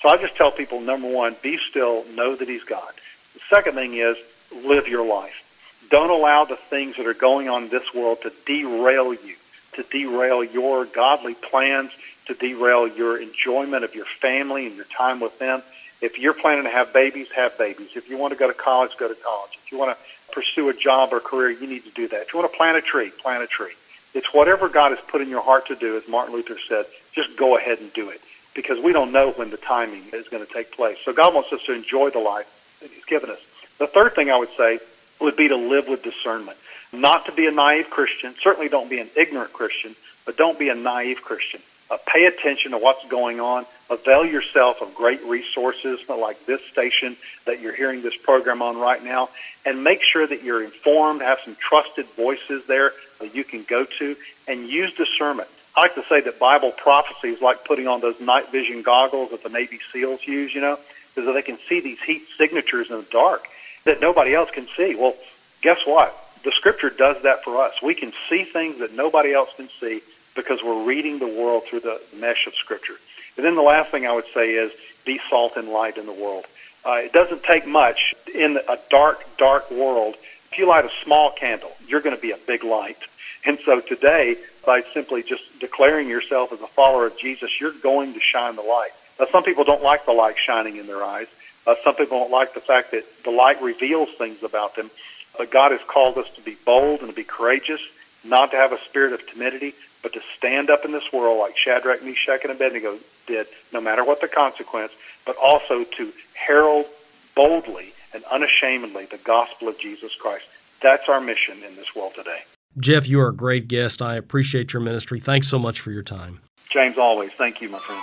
So 0.00 0.08
I 0.08 0.16
just 0.16 0.36
tell 0.36 0.52
people, 0.52 0.80
number 0.80 1.08
one, 1.08 1.34
be 1.42 1.58
still, 1.58 2.04
know 2.14 2.36
that 2.36 2.48
he's 2.48 2.62
God. 2.62 2.92
The 3.34 3.40
second 3.50 3.74
thing 3.74 3.94
is 3.94 4.16
live 4.64 4.86
your 4.86 5.04
life. 5.04 5.44
Don't 5.90 6.10
allow 6.10 6.44
the 6.44 6.56
things 6.56 6.96
that 6.96 7.06
are 7.06 7.14
going 7.14 7.48
on 7.48 7.64
in 7.64 7.68
this 7.68 7.92
world 7.92 8.22
to 8.22 8.32
derail 8.46 9.12
you, 9.12 9.34
to 9.72 9.82
derail 9.82 10.44
your 10.44 10.84
godly 10.84 11.34
plans, 11.34 11.90
to 12.28 12.34
derail 12.34 12.86
your 12.86 13.20
enjoyment 13.20 13.84
of 13.84 13.94
your 13.94 14.04
family 14.04 14.66
and 14.66 14.76
your 14.76 14.84
time 14.86 15.20
with 15.20 15.38
them. 15.38 15.62
If 16.00 16.18
you're 16.18 16.34
planning 16.34 16.64
to 16.64 16.70
have 16.70 16.92
babies, 16.92 17.28
have 17.34 17.58
babies. 17.58 17.90
If 17.96 18.08
you 18.08 18.16
want 18.16 18.32
to 18.32 18.38
go 18.38 18.46
to 18.46 18.54
college, 18.54 18.92
go 18.98 19.08
to 19.08 19.14
college. 19.14 19.58
If 19.64 19.72
you 19.72 19.78
want 19.78 19.96
to 19.96 20.32
pursue 20.32 20.68
a 20.68 20.74
job 20.74 21.12
or 21.12 21.20
career, 21.20 21.50
you 21.50 21.66
need 21.66 21.84
to 21.84 21.90
do 21.90 22.06
that. 22.08 22.22
If 22.22 22.32
you 22.32 22.38
want 22.38 22.52
to 22.52 22.56
plant 22.56 22.76
a 22.76 22.82
tree, 22.82 23.10
plant 23.10 23.42
a 23.42 23.46
tree. 23.46 23.72
It's 24.14 24.32
whatever 24.32 24.68
God 24.68 24.92
has 24.92 25.00
put 25.06 25.20
in 25.20 25.28
your 25.28 25.42
heart 25.42 25.66
to 25.68 25.74
do, 25.74 25.96
as 25.96 26.08
Martin 26.08 26.34
Luther 26.34 26.56
said, 26.68 26.86
just 27.12 27.36
go 27.36 27.56
ahead 27.56 27.80
and 27.80 27.92
do 27.92 28.10
it 28.10 28.20
because 28.54 28.82
we 28.82 28.92
don't 28.92 29.12
know 29.12 29.32
when 29.32 29.50
the 29.50 29.56
timing 29.56 30.04
is 30.12 30.28
going 30.28 30.44
to 30.44 30.52
take 30.52 30.72
place. 30.72 30.98
So 31.04 31.12
God 31.12 31.34
wants 31.34 31.52
us 31.52 31.62
to 31.64 31.74
enjoy 31.74 32.10
the 32.10 32.18
life 32.18 32.78
that 32.80 32.90
He's 32.90 33.04
given 33.04 33.30
us. 33.30 33.38
The 33.78 33.86
third 33.86 34.14
thing 34.14 34.30
I 34.30 34.38
would 34.38 34.50
say 34.56 34.78
would 35.20 35.36
be 35.36 35.48
to 35.48 35.56
live 35.56 35.88
with 35.88 36.02
discernment. 36.02 36.56
Not 36.92 37.26
to 37.26 37.32
be 37.32 37.46
a 37.46 37.50
naive 37.50 37.90
Christian. 37.90 38.34
Certainly 38.40 38.68
don't 38.68 38.88
be 38.88 38.98
an 38.98 39.08
ignorant 39.16 39.52
Christian, 39.52 39.94
but 40.24 40.36
don't 40.36 40.58
be 40.58 40.68
a 40.68 40.74
naive 40.74 41.22
Christian. 41.22 41.60
Uh, 41.90 41.96
pay 42.06 42.26
attention 42.26 42.72
to 42.72 42.78
what's 42.78 43.06
going 43.08 43.40
on. 43.40 43.64
Avail 43.88 44.26
yourself 44.26 44.82
of 44.82 44.94
great 44.94 45.22
resources 45.24 46.00
like 46.08 46.44
this 46.44 46.62
station 46.66 47.16
that 47.46 47.60
you're 47.60 47.74
hearing 47.74 48.02
this 48.02 48.16
program 48.16 48.60
on 48.60 48.76
right 48.78 49.02
now, 49.02 49.30
and 49.64 49.82
make 49.82 50.02
sure 50.02 50.26
that 50.26 50.42
you're 50.42 50.62
informed, 50.62 51.22
have 51.22 51.38
some 51.44 51.56
trusted 51.56 52.06
voices 52.08 52.66
there 52.66 52.92
that 53.20 53.34
you 53.34 53.44
can 53.44 53.62
go 53.62 53.84
to, 53.84 54.16
and 54.46 54.68
use 54.68 54.92
discernment. 54.94 55.48
I 55.74 55.82
like 55.82 55.94
to 55.94 56.04
say 56.04 56.20
that 56.20 56.38
Bible 56.38 56.72
prophecy 56.72 57.28
is 57.28 57.40
like 57.40 57.64
putting 57.64 57.88
on 57.88 58.00
those 58.00 58.20
night 58.20 58.50
vision 58.50 58.82
goggles 58.82 59.30
that 59.30 59.42
the 59.42 59.48
Navy 59.48 59.78
SEALs 59.92 60.26
use, 60.26 60.54
you 60.54 60.60
know, 60.60 60.78
because 61.14 61.32
they 61.32 61.42
can 61.42 61.58
see 61.68 61.80
these 61.80 62.00
heat 62.02 62.26
signatures 62.36 62.90
in 62.90 62.96
the 62.96 63.06
dark 63.10 63.46
that 63.84 64.00
nobody 64.00 64.34
else 64.34 64.50
can 64.50 64.66
see. 64.76 64.94
Well, 64.94 65.14
guess 65.62 65.78
what? 65.86 66.14
The 66.44 66.52
Scripture 66.52 66.90
does 66.90 67.22
that 67.22 67.44
for 67.44 67.62
us. 67.62 67.80
We 67.82 67.94
can 67.94 68.12
see 68.28 68.44
things 68.44 68.78
that 68.80 68.92
nobody 68.92 69.32
else 69.32 69.50
can 69.56 69.68
see 69.80 70.02
because 70.38 70.62
we're 70.62 70.84
reading 70.84 71.18
the 71.18 71.26
world 71.26 71.64
through 71.64 71.80
the 71.80 72.00
mesh 72.16 72.46
of 72.46 72.54
Scripture. 72.54 72.94
And 73.36 73.44
then 73.44 73.56
the 73.56 73.62
last 73.62 73.90
thing 73.90 74.06
I 74.06 74.12
would 74.12 74.28
say 74.32 74.52
is 74.52 74.70
be 75.04 75.20
salt 75.28 75.56
and 75.56 75.68
light 75.68 75.96
in 75.96 76.06
the 76.06 76.12
world. 76.12 76.44
Uh, 76.86 77.00
it 77.02 77.12
doesn't 77.12 77.42
take 77.42 77.66
much 77.66 78.14
in 78.32 78.56
a 78.68 78.78
dark, 78.88 79.24
dark 79.36 79.68
world. 79.68 80.14
If 80.52 80.58
you 80.58 80.68
light 80.68 80.84
a 80.84 80.90
small 81.02 81.32
candle, 81.32 81.72
you're 81.88 82.00
going 82.00 82.14
to 82.14 82.22
be 82.22 82.30
a 82.30 82.36
big 82.46 82.62
light. 82.62 82.98
And 83.44 83.58
so 83.64 83.80
today, 83.80 84.36
by 84.64 84.82
simply 84.94 85.24
just 85.24 85.42
declaring 85.58 86.08
yourself 86.08 86.52
as 86.52 86.60
a 86.60 86.68
follower 86.68 87.06
of 87.06 87.18
Jesus, 87.18 87.60
you're 87.60 87.72
going 87.72 88.14
to 88.14 88.20
shine 88.20 88.54
the 88.54 88.62
light. 88.62 88.90
Now, 89.18 89.26
some 89.32 89.42
people 89.42 89.64
don't 89.64 89.82
like 89.82 90.06
the 90.06 90.12
light 90.12 90.36
shining 90.38 90.76
in 90.76 90.86
their 90.86 91.02
eyes. 91.02 91.26
Uh, 91.66 91.74
some 91.82 91.96
people 91.96 92.20
don't 92.20 92.30
like 92.30 92.54
the 92.54 92.60
fact 92.60 92.92
that 92.92 93.04
the 93.24 93.30
light 93.30 93.60
reveals 93.60 94.10
things 94.10 94.44
about 94.44 94.76
them. 94.76 94.88
But 95.36 95.50
God 95.50 95.72
has 95.72 95.80
called 95.88 96.16
us 96.16 96.30
to 96.36 96.40
be 96.42 96.56
bold 96.64 97.00
and 97.00 97.08
to 97.08 97.14
be 97.14 97.24
courageous, 97.24 97.80
not 98.24 98.52
to 98.52 98.56
have 98.56 98.72
a 98.72 98.80
spirit 98.82 99.12
of 99.12 99.26
timidity, 99.26 99.74
but 100.02 100.12
to 100.12 100.20
stand 100.36 100.70
up 100.70 100.84
in 100.84 100.92
this 100.92 101.12
world 101.12 101.38
like 101.38 101.56
Shadrach, 101.56 102.04
Meshach, 102.04 102.42
and 102.42 102.52
Abednego 102.52 102.98
did, 103.26 103.46
no 103.72 103.80
matter 103.80 104.04
what 104.04 104.20
the 104.20 104.28
consequence, 104.28 104.92
but 105.26 105.36
also 105.36 105.84
to 105.84 106.12
herald 106.34 106.86
boldly 107.34 107.92
and 108.14 108.24
unashamedly 108.24 109.06
the 109.06 109.18
gospel 109.18 109.68
of 109.68 109.78
Jesus 109.78 110.14
Christ. 110.14 110.46
That's 110.80 111.08
our 111.08 111.20
mission 111.20 111.62
in 111.62 111.76
this 111.76 111.94
world 111.94 112.14
today. 112.14 112.40
Jeff, 112.78 113.08
you 113.08 113.20
are 113.20 113.28
a 113.28 113.34
great 113.34 113.66
guest. 113.66 114.00
I 114.00 114.14
appreciate 114.14 114.72
your 114.72 114.82
ministry. 114.82 115.18
Thanks 115.18 115.48
so 115.48 115.58
much 115.58 115.80
for 115.80 115.90
your 115.90 116.02
time. 116.02 116.40
James, 116.70 116.96
always. 116.98 117.32
Thank 117.32 117.60
you, 117.60 117.68
my 117.68 117.78
friend. 117.78 118.02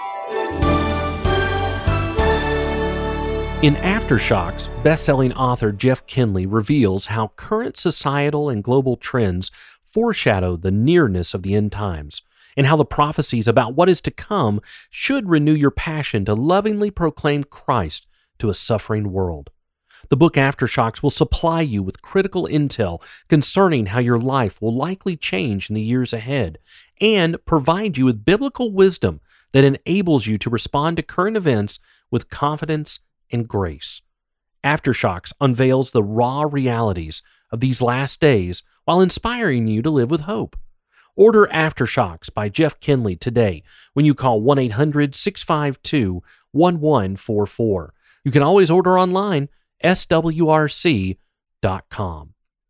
In 3.63 3.75
Aftershocks, 3.75 4.69
best-selling 4.84 5.34
author 5.34 5.71
Jeff 5.71 6.05
Kinley 6.05 6.45
reveals 6.45 7.08
how 7.08 7.31
current 7.36 7.77
societal 7.77 8.49
and 8.49 8.63
global 8.63 8.95
trends 8.97 9.49
foreshadow 9.95 10.58
the 10.58 10.71
nearness 10.71 11.34
of 11.34 11.41
the 11.41 11.55
end 11.55 11.71
times, 11.71 12.21
and 12.58 12.67
how 12.67 12.75
the 12.75 12.84
prophecies 12.84 13.47
about 13.47 13.75
what 13.75 13.88
is 13.88 14.01
to 14.01 14.12
come 14.12 14.60
should 14.89 15.29
renew 15.29 15.53
your 15.53 15.71
passion 15.71 16.25
to 16.25 16.34
lovingly 16.34 16.91
proclaim 16.91 17.45
Christ 17.45 18.05
to 18.39 18.49
a 18.49 18.53
suffering 18.53 19.13
world. 19.13 19.51
The 20.10 20.17
book 20.17 20.34
Aftershocks 20.34 21.01
will 21.01 21.10
supply 21.10 21.62
you 21.62 21.81
with 21.81 22.01
critical 22.01 22.45
intel 22.45 23.01
concerning 23.29 23.86
how 23.86 23.99
your 23.99 24.19
life 24.19 24.62
will 24.62 24.75
likely 24.75 25.15
change 25.15 25.69
in 25.69 25.75
the 25.75 25.81
years 25.81 26.12
ahead 26.12 26.60
and 26.99 27.38
provide 27.45 27.97
you 27.97 28.03
with 28.03 28.25
biblical 28.25 28.73
wisdom 28.73 29.21
that 29.53 29.63
enables 29.63 30.27
you 30.27 30.38
to 30.39 30.49
respond 30.49 30.97
to 30.97 31.03
current 31.03 31.38
events 31.38 31.79
with 32.12 32.29
confidence 32.29 32.99
and 33.31 33.47
grace. 33.47 34.01
Aftershocks 34.62 35.31
unveils 35.39 35.91
the 35.91 36.03
raw 36.03 36.41
realities 36.41 37.21
of 37.56 37.62
these 37.62 37.82
last 37.82 38.22
days 38.22 38.62
while 38.84 39.02
inspiring 39.02 39.68
you 39.68 39.82
to 39.82 39.89
live 39.89 40.12
with 40.12 40.22
hope. 40.22 40.56
Order 41.15 41.48
Aftershocks 41.48 42.32
by 42.32 42.50
Jeff 42.50 42.80
Kinley 42.80 43.15
today 43.15 43.63
when 43.94 44.06
you 44.06 44.13
call 44.13 44.41
1 44.41 44.60
800 44.60 45.15
652 45.15 46.22
1144. 46.52 47.94
You 48.24 48.32
can 48.32 48.44
always 48.44 48.70
order 48.70 49.00
online 49.00 49.50
swrc.com. 49.84 51.18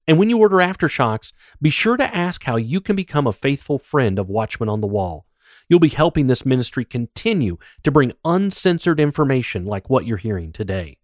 And 0.08 0.20
when 0.20 0.30
you 0.30 0.38
order 0.38 0.58
Aftershocks, 0.58 1.34
be 1.60 1.72
sure 1.72 1.98
to 1.98 2.16
ask 2.16 2.44
how 2.44 2.58
you 2.58 2.80
can 2.80 2.96
become 2.96 3.26
a 3.26 3.34
faithful 3.34 3.80
friend 3.80 4.20
of 4.20 4.30
Watchmen 4.30 4.70
on 4.70 4.82
the 4.82 4.88
Wall. 4.88 5.26
You'll 5.68 5.80
be 5.80 5.90
helping 5.90 6.28
this 6.28 6.46
ministry 6.46 6.86
continue 6.86 7.58
to 7.84 7.90
bring 7.90 8.14
uncensored 8.24 9.00
information 9.00 9.66
like 9.66 9.90
what 9.90 10.06
you're 10.06 10.18
hearing 10.18 10.52
today. 10.52 11.00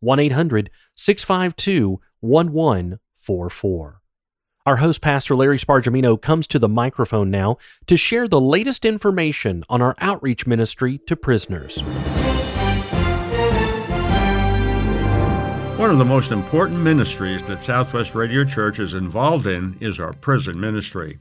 1 0.00 0.18
800 0.18 0.70
652 0.94 2.00
1144. 2.20 3.01
Our 4.64 4.76
host, 4.76 5.00
Pastor 5.00 5.34
Larry 5.34 5.58
Spargimino, 5.58 6.20
comes 6.20 6.46
to 6.48 6.58
the 6.58 6.68
microphone 6.68 7.30
now 7.30 7.56
to 7.86 7.96
share 7.96 8.28
the 8.28 8.40
latest 8.40 8.84
information 8.84 9.64
on 9.68 9.82
our 9.82 9.96
outreach 9.98 10.46
ministry 10.46 10.98
to 11.06 11.16
prisoners. 11.16 11.82
One 15.78 15.90
of 15.90 15.98
the 15.98 16.04
most 16.04 16.30
important 16.30 16.78
ministries 16.78 17.42
that 17.42 17.60
Southwest 17.60 18.14
Radio 18.14 18.44
Church 18.44 18.78
is 18.78 18.92
involved 18.92 19.48
in 19.48 19.76
is 19.80 19.98
our 19.98 20.12
prison 20.12 20.60
ministry. 20.60 21.18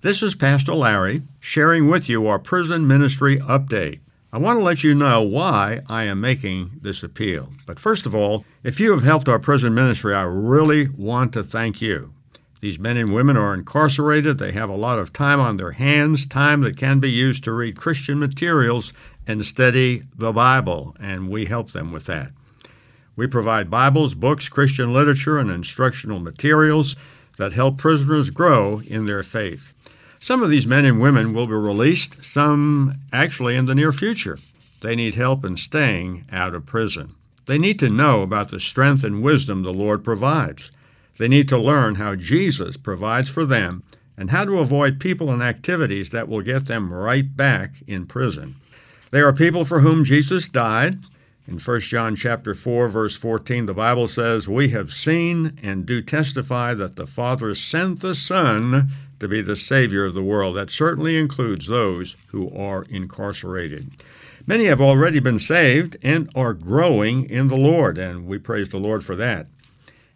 This 0.00 0.24
is 0.24 0.34
Pastor 0.34 0.74
Larry 0.74 1.22
sharing 1.38 1.86
with 1.86 2.08
you 2.08 2.26
our 2.26 2.40
prison 2.40 2.88
ministry 2.88 3.36
update. 3.36 4.00
I 4.34 4.38
want 4.38 4.58
to 4.58 4.64
let 4.64 4.82
you 4.82 4.94
know 4.94 5.20
why 5.20 5.82
I 5.90 6.04
am 6.04 6.22
making 6.22 6.78
this 6.80 7.02
appeal. 7.02 7.52
But 7.66 7.78
first 7.78 8.06
of 8.06 8.14
all, 8.14 8.46
if 8.62 8.80
you 8.80 8.92
have 8.92 9.02
helped 9.02 9.28
our 9.28 9.38
prison 9.38 9.74
ministry, 9.74 10.14
I 10.14 10.22
really 10.22 10.88
want 10.88 11.34
to 11.34 11.44
thank 11.44 11.82
you. 11.82 12.14
These 12.60 12.78
men 12.78 12.96
and 12.96 13.12
women 13.12 13.36
are 13.36 13.52
incarcerated. 13.52 14.38
They 14.38 14.52
have 14.52 14.70
a 14.70 14.74
lot 14.74 14.98
of 14.98 15.12
time 15.12 15.38
on 15.38 15.58
their 15.58 15.72
hands, 15.72 16.24
time 16.24 16.62
that 16.62 16.78
can 16.78 16.98
be 16.98 17.10
used 17.10 17.44
to 17.44 17.52
read 17.52 17.76
Christian 17.76 18.18
materials 18.18 18.94
and 19.26 19.44
study 19.44 20.04
the 20.16 20.32
Bible, 20.32 20.96
and 20.98 21.28
we 21.28 21.44
help 21.44 21.72
them 21.72 21.92
with 21.92 22.06
that. 22.06 22.32
We 23.16 23.26
provide 23.26 23.70
Bibles, 23.70 24.14
books, 24.14 24.48
Christian 24.48 24.94
literature, 24.94 25.38
and 25.38 25.50
instructional 25.50 26.20
materials 26.20 26.96
that 27.36 27.52
help 27.52 27.76
prisoners 27.76 28.30
grow 28.30 28.80
in 28.86 29.04
their 29.04 29.22
faith. 29.22 29.74
Some 30.22 30.44
of 30.44 30.50
these 30.50 30.68
men 30.68 30.84
and 30.84 31.00
women 31.00 31.34
will 31.34 31.48
be 31.48 31.54
released, 31.54 32.24
some 32.24 33.00
actually 33.12 33.56
in 33.56 33.66
the 33.66 33.74
near 33.74 33.90
future. 33.90 34.38
They 34.80 34.94
need 34.94 35.16
help 35.16 35.44
in 35.44 35.56
staying 35.56 36.26
out 36.30 36.54
of 36.54 36.64
prison. 36.64 37.16
They 37.46 37.58
need 37.58 37.80
to 37.80 37.88
know 37.88 38.22
about 38.22 38.50
the 38.50 38.60
strength 38.60 39.02
and 39.02 39.20
wisdom 39.20 39.64
the 39.64 39.72
Lord 39.72 40.04
provides. 40.04 40.70
They 41.18 41.26
need 41.26 41.48
to 41.48 41.58
learn 41.58 41.96
how 41.96 42.14
Jesus 42.14 42.76
provides 42.76 43.30
for 43.30 43.44
them 43.44 43.82
and 44.16 44.30
how 44.30 44.44
to 44.44 44.60
avoid 44.60 45.00
people 45.00 45.28
and 45.28 45.42
activities 45.42 46.10
that 46.10 46.28
will 46.28 46.42
get 46.42 46.66
them 46.66 46.94
right 46.94 47.36
back 47.36 47.72
in 47.88 48.06
prison. 48.06 48.54
They 49.10 49.22
are 49.22 49.32
people 49.32 49.64
for 49.64 49.80
whom 49.80 50.04
Jesus 50.04 50.46
died, 50.46 51.00
in 51.48 51.58
1 51.58 51.80
John 51.80 52.14
chapter 52.14 52.54
4 52.54 52.88
verse 52.88 53.16
14 53.16 53.66
the 53.66 53.74
Bible 53.74 54.06
says, 54.06 54.46
"We 54.46 54.68
have 54.68 54.92
seen 54.92 55.58
and 55.60 55.84
do 55.84 56.00
testify 56.00 56.74
that 56.74 56.94
the 56.94 57.08
Father 57.08 57.56
sent 57.56 57.98
the 57.98 58.14
Son 58.14 58.92
to 59.22 59.28
be 59.28 59.40
the 59.40 59.56
savior 59.56 60.04
of 60.04 60.12
the 60.12 60.22
world." 60.22 60.56
That 60.56 60.70
certainly 60.70 61.16
includes 61.16 61.66
those 61.66 62.16
who 62.32 62.54
are 62.54 62.84
incarcerated. 62.90 63.90
Many 64.46 64.66
have 64.66 64.80
already 64.80 65.18
been 65.18 65.38
saved 65.38 65.96
and 66.02 66.28
are 66.34 66.52
growing 66.52 67.24
in 67.30 67.48
the 67.48 67.56
Lord, 67.56 67.96
and 67.96 68.26
we 68.26 68.36
praise 68.36 68.68
the 68.68 68.76
Lord 68.76 69.02
for 69.02 69.16
that. 69.16 69.46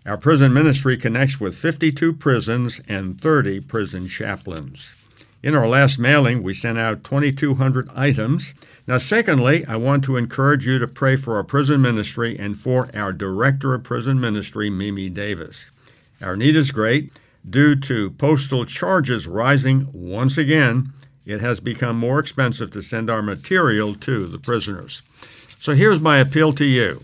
Our 0.04 0.18
prison 0.18 0.52
ministry 0.52 0.98
connects 0.98 1.40
with 1.40 1.56
52 1.56 2.12
prisons 2.12 2.80
and 2.86 3.18
30 3.18 3.60
prison 3.60 4.08
chaplains. 4.08 4.88
In 5.42 5.54
our 5.54 5.66
last 5.66 5.98
mailing, 5.98 6.42
we 6.42 6.52
sent 6.52 6.78
out 6.78 7.02
2,200 7.02 7.88
items 7.94 8.52
now, 8.88 8.98
secondly, 8.98 9.64
I 9.66 9.74
want 9.74 10.04
to 10.04 10.16
encourage 10.16 10.64
you 10.64 10.78
to 10.78 10.86
pray 10.86 11.16
for 11.16 11.34
our 11.34 11.42
prison 11.42 11.82
ministry 11.82 12.38
and 12.38 12.56
for 12.56 12.88
our 12.94 13.12
Director 13.12 13.74
of 13.74 13.82
Prison 13.82 14.20
Ministry, 14.20 14.70
Mimi 14.70 15.08
Davis. 15.08 15.70
Our 16.22 16.36
need 16.36 16.54
is 16.54 16.70
great. 16.70 17.10
Due 17.48 17.76
to 17.76 18.10
postal 18.10 18.64
charges 18.64 19.28
rising 19.28 19.88
once 19.92 20.36
again, 20.36 20.92
it 21.24 21.40
has 21.40 21.60
become 21.60 21.96
more 21.96 22.18
expensive 22.18 22.70
to 22.72 22.82
send 22.82 23.08
our 23.08 23.22
material 23.22 23.94
to 23.94 24.26
the 24.26 24.38
prisoners. 24.38 25.02
So 25.60 25.74
here's 25.74 26.00
my 26.00 26.18
appeal 26.18 26.52
to 26.54 26.64
you. 26.64 27.02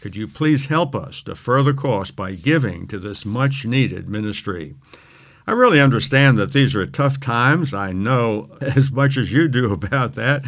Could 0.00 0.16
you 0.16 0.28
please 0.28 0.66
help 0.66 0.94
us 0.94 1.22
defer 1.22 1.62
the 1.62 1.74
cost 1.74 2.14
by 2.14 2.34
giving 2.34 2.86
to 2.86 2.98
this 2.98 3.24
much 3.24 3.64
needed 3.64 4.08
ministry? 4.08 4.74
I 5.46 5.52
really 5.52 5.80
understand 5.80 6.38
that 6.38 6.52
these 6.52 6.74
are 6.76 6.86
tough 6.86 7.18
times. 7.18 7.74
I 7.74 7.90
know 7.90 8.48
as 8.60 8.92
much 8.92 9.16
as 9.16 9.32
you 9.32 9.48
do 9.48 9.72
about 9.72 10.14
that. 10.14 10.44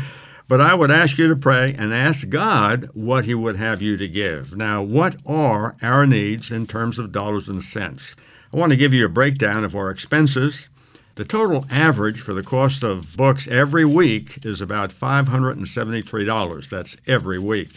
But 0.46 0.60
I 0.60 0.74
would 0.74 0.90
ask 0.90 1.18
you 1.18 1.28
to 1.28 1.36
pray 1.36 1.74
and 1.76 1.92
ask 1.92 2.28
God 2.28 2.88
what 2.94 3.24
He 3.24 3.34
would 3.34 3.56
have 3.56 3.82
you 3.82 3.96
to 3.96 4.06
give. 4.06 4.56
Now, 4.56 4.82
what 4.82 5.16
are 5.26 5.76
our 5.82 6.06
needs 6.06 6.50
in 6.50 6.66
terms 6.66 6.98
of 6.98 7.10
dollars 7.10 7.48
and 7.48 7.62
cents? 7.62 8.14
I 8.52 8.58
want 8.58 8.70
to 8.70 8.76
give 8.76 8.92
you 8.92 9.06
a 9.06 9.08
breakdown 9.08 9.64
of 9.64 9.74
our 9.74 9.88
expenses. 9.88 10.68
The 11.14 11.24
total 11.24 11.64
average 11.70 12.20
for 12.20 12.34
the 12.34 12.42
cost 12.42 12.82
of 12.82 13.16
books 13.16 13.48
every 13.48 13.86
week 13.86 14.44
is 14.44 14.60
about 14.60 14.90
$573. 14.90 16.68
That's 16.68 16.96
every 17.06 17.38
week. 17.38 17.70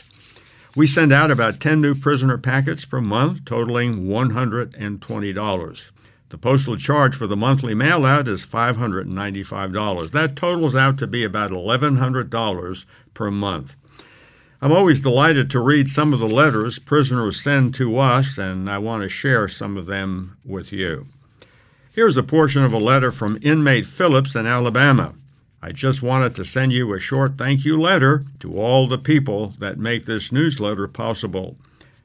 We 0.76 0.86
send 0.86 1.14
out 1.14 1.32
about 1.32 1.62
10 1.62 1.80
new 1.80 1.96
prisoner 1.96 2.38
packets 2.38 2.84
per 2.84 3.00
month, 3.00 3.46
totaling 3.46 4.08
$120. 4.08 5.82
The 6.28 6.38
postal 6.38 6.76
charge 6.76 7.16
for 7.16 7.28
the 7.28 7.38
monthly 7.38 7.74
mail 7.74 8.06
out 8.06 8.28
is 8.28 8.46
$595. 8.46 10.12
That 10.12 10.36
totals 10.36 10.76
out 10.76 10.98
to 10.98 11.08
be 11.08 11.24
about 11.24 11.52
$1,100 11.52 12.86
per 13.14 13.32
month. 13.32 13.78
I'm 14.62 14.72
always 14.72 15.02
delighted 15.02 15.50
to 15.52 15.60
read 15.60 15.89
some 15.89 16.13
of 16.13 16.20
the 16.20 16.30
letters 16.30 16.80
prisoners 16.80 17.41
send 17.41 17.76
to 17.76 17.98
us, 17.98 18.38
and 18.38 18.70
I 18.70 18.78
want 18.78 19.04
to 19.04 19.10
share 19.10 19.48
some 19.48 19.78
of 19.78 19.86
them 19.86 20.38
with 20.46 20.72
you. 20.72 21.08
Here's 21.91 22.18
a 22.18 22.24
portion 22.24 22.63
of 22.63 22.74
a 22.74 22.78
letter 22.78 23.12
from 23.12 23.39
inmate 23.41 23.86
Phillips 23.86 24.36
in 24.36 24.48
Alabama. 24.48 25.13
I 25.62 25.72
just 25.72 26.02
wanted 26.02 26.36
to 26.36 26.46
send 26.46 26.72
you 26.72 26.94
a 26.94 27.00
short 27.00 27.38
thank 27.38 27.65
you 27.65 27.80
letter 27.80 28.26
to 28.39 28.58
all 28.58 28.88
the 28.88 28.98
people 28.98 29.54
that 29.60 29.78
make 29.78 30.06
this 30.06 30.32
newsletter 30.32 30.88
possible. 30.88 31.58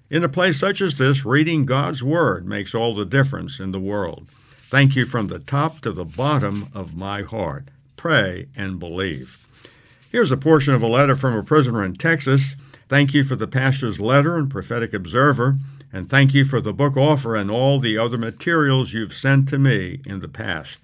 In 0.09 0.25
a 0.25 0.29
place 0.29 0.59
such 0.59 0.81
as 0.81 0.95
this, 0.95 1.25
reading 1.25 1.67
God's 1.67 2.03
Word 2.03 2.47
makes 2.47 2.75
all 2.75 2.95
the 2.95 3.05
difference 3.05 3.61
in 3.61 3.71
the 3.71 3.79
world. 3.79 4.27
Thank 4.29 4.97
you 4.97 5.07
from 5.07 5.27
the 5.27 5.39
top 5.39 5.81
to 5.81 5.93
the 5.93 6.05
bottom 6.05 6.69
of 6.75 6.97
my 6.97 7.23
heart. 7.23 7.69
Pray 7.97 8.47
and 8.57 8.79
believe. 8.79 9.47
Here's 10.11 10.31
a 10.31 10.37
portion 10.37 10.75
of 10.75 10.83
a 10.83 10.87
letter 10.87 11.17
from 11.17 11.35
a 11.35 11.43
prisoner 11.43 11.83
in 11.85 11.95
Texas. 11.95 12.57
Thank 12.89 13.15
you 13.15 13.25
for 13.25 13.37
the 13.37 13.47
pastor's 13.47 14.01
letter 14.01 14.37
and 14.37 14.51
prophetic 14.51 14.93
observer, 14.93 15.57
and 15.93 16.11
thank 16.11 16.35
you 16.35 16.45
for 16.45 16.61
the 16.61 16.73
book 16.73 16.97
offer 16.97 17.37
and 17.37 17.51
all 17.51 17.79
the 17.79 17.97
other 17.97 18.19
materials 18.19 18.93
you've 18.93 19.15
sent 19.15 19.49
to 19.49 19.59
me 19.59 20.01
in 20.05 20.21
the 20.21 20.29
past. 20.29 20.81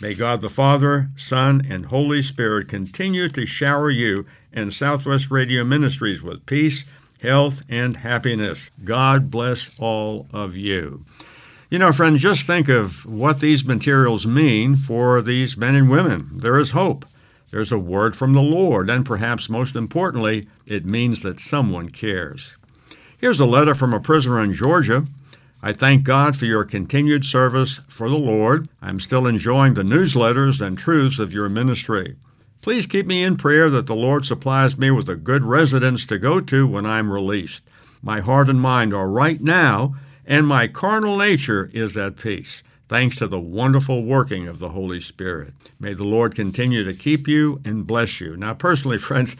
May 0.00 0.14
God 0.14 0.42
the 0.42 0.50
Father, 0.50 1.08
Son, 1.16 1.66
and 1.68 1.86
Holy 1.86 2.20
Spirit 2.20 2.68
continue 2.68 3.28
to 3.30 3.46
shower 3.46 3.90
you 3.90 4.26
and 4.52 4.72
Southwest 4.72 5.30
Radio 5.30 5.64
Ministries 5.64 6.22
with 6.22 6.44
peace 6.46 6.84
health, 7.22 7.62
and 7.68 7.98
happiness. 7.98 8.70
God 8.84 9.30
bless 9.30 9.70
all 9.78 10.26
of 10.32 10.56
you. 10.56 11.04
You 11.70 11.78
know, 11.78 11.92
friends, 11.92 12.22
just 12.22 12.46
think 12.46 12.68
of 12.68 13.04
what 13.04 13.40
these 13.40 13.64
materials 13.64 14.24
mean 14.24 14.76
for 14.76 15.20
these 15.20 15.56
men 15.56 15.74
and 15.74 15.90
women. 15.90 16.30
There 16.32 16.58
is 16.58 16.70
hope. 16.70 17.04
There's 17.50 17.70
a 17.70 17.78
word 17.78 18.16
from 18.16 18.32
the 18.32 18.42
Lord, 18.42 18.90
and 18.90 19.06
perhaps 19.06 19.48
most 19.48 19.76
importantly, 19.76 20.48
it 20.66 20.84
means 20.84 21.22
that 21.22 21.38
someone 21.38 21.90
cares. 21.90 22.56
Here's 23.18 23.40
a 23.40 23.46
letter 23.46 23.74
from 23.74 23.94
a 23.94 24.00
prisoner 24.00 24.40
in 24.42 24.52
Georgia. 24.52 25.06
I 25.62 25.72
thank 25.72 26.02
God 26.02 26.36
for 26.36 26.44
your 26.44 26.64
continued 26.64 27.24
service 27.24 27.80
for 27.88 28.08
the 28.08 28.18
Lord. 28.18 28.68
I'm 28.82 29.00
still 29.00 29.26
enjoying 29.26 29.74
the 29.74 29.82
newsletters 29.82 30.60
and 30.60 30.76
truths 30.76 31.18
of 31.18 31.32
your 31.32 31.48
ministry. 31.48 32.16
Please 32.62 32.86
keep 32.86 33.06
me 33.06 33.22
in 33.22 33.36
prayer 33.36 33.70
that 33.70 33.86
the 33.86 33.94
Lord 33.94 34.26
supplies 34.26 34.76
me 34.76 34.90
with 34.90 35.08
a 35.08 35.14
good 35.16 35.44
residence 35.44 36.04
to 36.06 36.18
go 36.18 36.40
to 36.40 36.66
when 36.66 36.84
I'm 36.84 37.12
released. 37.12 37.62
My 38.02 38.20
heart 38.20 38.50
and 38.50 38.60
mind 38.60 38.92
are 38.92 39.08
right 39.08 39.40
now, 39.40 39.94
and 40.26 40.46
my 40.46 40.66
carnal 40.66 41.16
nature 41.16 41.70
is 41.72 41.96
at 41.96 42.16
peace 42.16 42.64
thanks 42.88 43.16
to 43.16 43.26
the 43.26 43.40
wonderful 43.40 44.04
working 44.04 44.46
of 44.48 44.58
the 44.58 44.70
Holy 44.70 45.00
Spirit. 45.00 45.54
May 45.80 45.94
the 45.94 46.04
Lord 46.04 46.34
continue 46.34 46.84
to 46.84 46.94
keep 46.94 47.26
you 47.26 47.60
and 47.64 47.86
bless 47.86 48.20
you. 48.20 48.36
Now, 48.36 48.54
personally, 48.54 48.98
friends, 49.06 49.36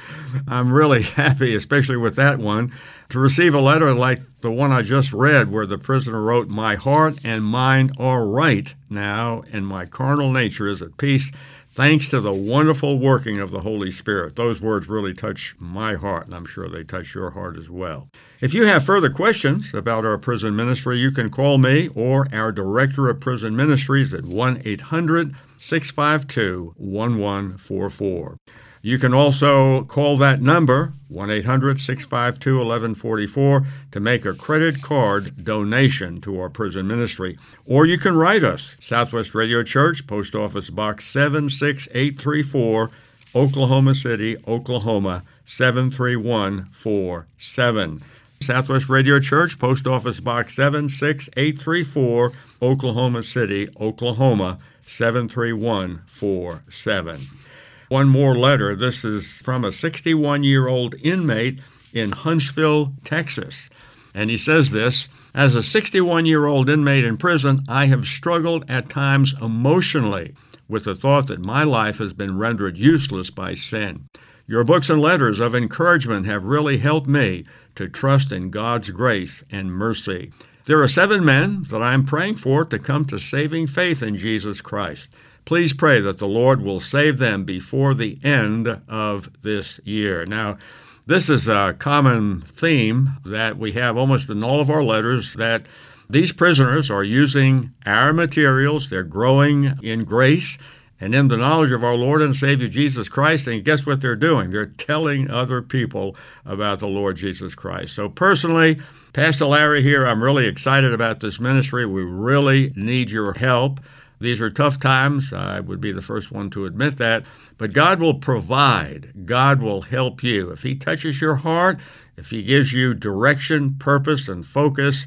I'm 0.49 0.73
really 0.73 1.03
happy, 1.03 1.55
especially 1.55 1.97
with 1.97 2.17
that 2.17 2.39
one, 2.39 2.73
to 3.11 3.19
receive 3.19 3.55
a 3.55 3.61
letter 3.61 3.95
like 3.95 4.23
the 4.41 4.51
one 4.51 4.73
I 4.73 4.83
just 4.83 5.13
read, 5.13 5.51
where 5.51 5.67
the 5.67 5.79
prisoner 5.79 6.23
wrote, 6.23 6.49
My 6.49 6.75
heart 6.75 7.19
and 7.25 7.45
mind 7.45 7.93
are 7.99 8.27
right 8.27 8.75
now, 8.91 9.45
and 9.53 9.67
my 9.67 9.87
carnal 9.87 10.31
nature 10.33 10.69
is 10.69 10.83
at 10.83 10.97
peace 10.97 11.31
thanks 11.77 12.09
to 12.09 12.23
the 12.23 12.33
wonderful 12.33 12.99
working 12.99 13.39
of 13.39 13.51
the 13.51 13.61
Holy 13.61 13.91
Spirit. 13.91 14.35
Those 14.35 14.62
words 14.62 14.89
really 14.89 15.12
touch 15.12 15.55
my 15.59 15.95
heart, 15.95 16.25
and 16.25 16.35
I'm 16.35 16.47
sure 16.47 16.71
they 16.71 16.83
touch 16.83 17.15
your 17.15 17.33
heart 17.33 17.59
as 17.59 17.69
well. 17.69 18.09
If 18.41 18.55
you 18.55 18.65
have 18.65 18.83
further 18.83 19.11
questions 19.11 19.75
about 19.75 20.07
our 20.07 20.17
prison 20.17 20.57
ministry, 20.57 20.99
you 20.99 21.11
can 21.11 21.29
call 21.29 21.59
me 21.59 21.89
or 21.95 22.29
our 22.33 22.51
Director 22.51 23.11
of 23.11 23.21
Prison 23.21 23.55
Ministries 23.55 24.15
at 24.15 24.25
1 24.25 24.62
800 24.65 25.37
652 25.59 26.75
1144. 26.79 28.39
You 28.87 28.99
can 29.01 29.12
also 29.12 29.83
call 29.83 30.16
that 30.18 30.40
number, 30.40 30.92
1 31.09 31.29
800 31.29 31.81
652 31.81 32.59
1144, 32.59 33.66
to 33.90 33.99
make 33.99 34.25
a 34.25 34.33
credit 34.33 34.81
card 34.81 35.42
donation 35.42 36.20
to 36.20 36.38
our 36.38 36.49
prison 36.49 36.87
ministry. 36.87 37.37
Or 37.64 37.85
you 37.85 37.99
can 37.99 38.16
write 38.16 38.44
us, 38.44 38.77
Southwest 38.79 39.35
Radio 39.35 39.64
Church, 39.64 40.07
Post 40.07 40.37
Office 40.37 40.70
Box 40.70 41.05
76834, 41.07 42.92
Oklahoma 43.35 43.96
City, 43.96 44.37
Oklahoma 44.46 45.25
73147. 45.46 48.03
Southwest 48.40 48.88
Radio 48.88 49.18
Church, 49.18 49.59
Post 49.59 49.88
Office 49.88 50.20
Box 50.20 50.55
76834, 50.55 52.33
Oklahoma 52.62 53.25
City, 53.25 53.68
Oklahoma 53.81 54.61
73147. 54.87 57.46
One 57.88 58.09
more 58.09 58.35
letter. 58.35 58.75
This 58.75 59.05
is 59.05 59.31
from 59.31 59.64
a 59.64 59.70
61 59.70 60.42
year 60.42 60.66
old 60.66 60.96
inmate 61.03 61.61
in 61.92 62.12
Huntsville, 62.12 62.92
Texas. 63.05 63.70
And 64.12 64.29
he 64.29 64.37
says 64.37 64.70
this 64.70 65.09
As 65.35 65.55
a 65.55 65.62
61 65.62 66.27
year 66.27 66.46
old 66.46 66.68
inmate 66.68 67.05
in 67.05 67.16
prison, 67.16 67.62
I 67.68 67.87
have 67.87 68.07
struggled 68.07 68.64
at 68.68 68.88
times 68.88 69.35
emotionally 69.40 70.35
with 70.68 70.85
the 70.85 70.96
thought 70.96 71.29
that 71.29 71.44
my 71.44 71.62
life 71.62 71.99
has 71.99 72.12
been 72.12 72.38
rendered 72.38 72.77
useless 72.77 73.31
by 73.31 73.55
sin. 73.55 74.09
Your 74.49 74.64
books 74.64 74.90
and 74.90 75.01
letters 75.01 75.38
of 75.38 75.55
encouragement 75.55 76.27
have 76.27 76.44
really 76.44 76.79
helped 76.79 77.07
me 77.07 77.44
to 77.77 77.88
trust 77.88 78.33
in 78.33 78.51
God's 78.51 78.90
grace 78.90 79.44
and 79.51 79.72
mercy. 79.72 80.33
There 80.64 80.83
are 80.83 80.88
seven 80.88 81.25
men 81.25 81.66
that 81.70 81.83
I 81.83 81.94
am 81.94 82.05
praying 82.05 82.37
for 82.37 82.64
to 82.64 82.79
come 82.79 83.05
to 83.07 83.20
saving 83.20 83.68
faith 83.68 84.03
in 84.03 84.16
Jesus 84.16 84.61
Christ. 84.61 85.09
Please 85.47 85.73
pray 85.73 86.01
that 86.01 86.19
the 86.19 86.27
Lord 86.27 86.61
will 86.61 86.81
save 86.81 87.19
them 87.19 87.45
before 87.45 87.95
the 87.95 88.19
end 88.25 88.67
of 88.89 89.31
this 89.43 89.79
year. 89.85 90.27
Now, 90.27 90.59
this 91.07 91.31
is 91.31 91.47
a 91.47 91.77
common 91.79 92.41
theme 92.41 93.11
that 93.25 93.57
we 93.57 93.71
have 93.73 93.97
almost 93.97 94.29
in 94.29 94.43
all 94.43 94.61
of 94.61 94.71
our 94.71 94.83
letters 94.83 95.35
that 95.35 95.67
these 96.11 96.33
prisoners 96.33 96.91
are 96.91 97.05
using 97.05 97.73
our 97.87 98.13
materials, 98.13 98.91
they're 98.91 99.05
growing 99.05 99.79
in 99.85 100.03
grace 100.03 100.59
and 101.01 101.15
in 101.15 101.29
the 101.29 101.37
knowledge 101.37 101.71
of 101.71 101.85
our 101.85 101.95
Lord 101.95 102.23
and 102.23 102.35
Savior 102.35 102.67
Jesus 102.67 103.09
Christ. 103.09 103.47
And 103.47 103.65
guess 103.65 103.87
what 103.87 104.01
they're 104.01 104.17
doing? 104.17 104.51
They're 104.51 104.67
telling 104.67 105.31
other 105.31 105.63
people 105.63 106.17
about 106.45 106.81
the 106.81 106.89
Lord 106.89 107.17
Jesus 107.19 107.55
Christ. 107.55 107.95
So, 107.95 108.09
personally, 108.09 108.81
Pastor 109.13 109.47
Larry 109.47 109.83
here, 109.83 110.07
I'm 110.07 110.25
really 110.25 110.49
excited 110.49 110.93
about 110.93 111.21
this 111.21 111.39
ministry. 111.39 111.87
We 111.87 112.03
really 112.03 112.73
need 112.75 113.11
your 113.11 113.33
help. 113.35 113.79
These 114.18 114.40
are 114.40 114.50
tough 114.50 114.81
times. 114.81 115.33
I 115.33 115.61
would 115.61 115.81
be 115.81 115.92
the 115.92 116.02
first 116.02 116.33
one 116.33 116.50
to 116.50 116.64
admit 116.64 116.96
that. 116.98 117.24
But 117.59 117.72
God 117.72 118.00
will 118.00 118.14
provide, 118.14 119.26
God 119.26 119.61
will 119.61 119.83
help 119.83 120.22
you. 120.22 120.50
If 120.50 120.62
He 120.62 120.74
touches 120.74 121.20
your 121.20 121.37
heart, 121.37 121.79
if 122.16 122.31
He 122.31 122.42
gives 122.42 122.72
you 122.72 122.94
direction, 122.94 123.74
purpose, 123.74 124.29
and 124.29 124.44
focus, 124.44 125.07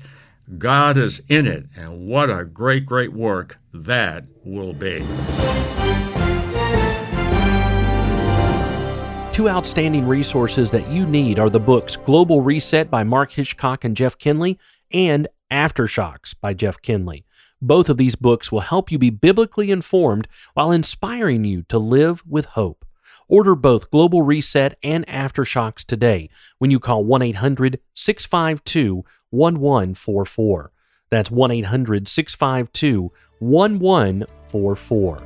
God 0.57 0.97
is 0.97 1.21
in 1.27 1.47
it. 1.47 1.65
And 1.75 2.07
what 2.07 2.29
a 2.29 2.45
great, 2.45 2.85
great 2.85 3.13
work 3.13 3.57
that 3.73 4.25
will 4.43 4.73
be. 4.73 5.05
Two 9.31 9.47
outstanding 9.47 10.05
resources 10.05 10.69
that 10.71 10.89
you 10.89 11.05
need 11.05 11.39
are 11.39 11.49
the 11.49 11.59
books 11.59 11.95
Global 11.95 12.41
Reset 12.41 12.91
by 12.91 13.03
Mark 13.03 13.31
Hitchcock 13.31 13.85
and 13.85 13.95
Jeff 13.95 14.17
Kinley 14.17 14.59
and 14.91 15.27
Aftershocks 15.49 16.35
by 16.39 16.53
Jeff 16.53 16.81
Kinley. 16.81 17.25
Both 17.61 17.89
of 17.89 17.97
these 17.97 18.15
books 18.15 18.51
will 18.51 18.61
help 18.61 18.91
you 18.91 18.97
be 18.97 19.09
biblically 19.09 19.69
informed 19.69 20.27
while 20.53 20.71
inspiring 20.71 21.43
you 21.43 21.63
to 21.63 21.77
live 21.77 22.23
with 22.25 22.45
hope. 22.45 22.85
Order 23.27 23.53
both 23.55 23.91
Global 23.91 24.21
Reset 24.21 24.77
and 24.81 25.05
Aftershocks 25.07 25.85
today 25.85 26.29
when 26.57 26.71
you 26.71 26.79
call 26.79 27.03
1 27.03 27.21
800 27.21 27.79
652 27.93 29.03
1144. 29.29 30.71
That's 31.09 31.29
1 31.29 31.51
800 31.51 32.07
652 32.07 33.11
1144. 33.39 35.19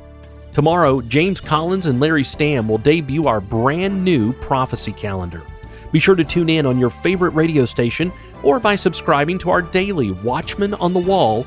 Tomorrow, 0.52 1.00
James 1.02 1.40
Collins 1.40 1.86
and 1.86 1.98
Larry 2.00 2.22
Stamm 2.22 2.68
will 2.68 2.78
debut 2.78 3.26
our 3.26 3.40
brand 3.40 4.04
new 4.04 4.32
prophecy 4.34 4.92
calendar. 4.92 5.42
Be 5.92 6.00
sure 6.00 6.14
to 6.14 6.24
tune 6.24 6.48
in 6.48 6.66
on 6.66 6.78
your 6.78 6.90
favorite 6.90 7.30
radio 7.30 7.64
station 7.64 8.12
or 8.42 8.58
by 8.58 8.74
subscribing 8.74 9.38
to 9.38 9.50
our 9.50 9.62
daily 9.62 10.10
Watchman 10.10 10.74
on 10.74 10.92
the 10.92 11.00
Wall 11.00 11.46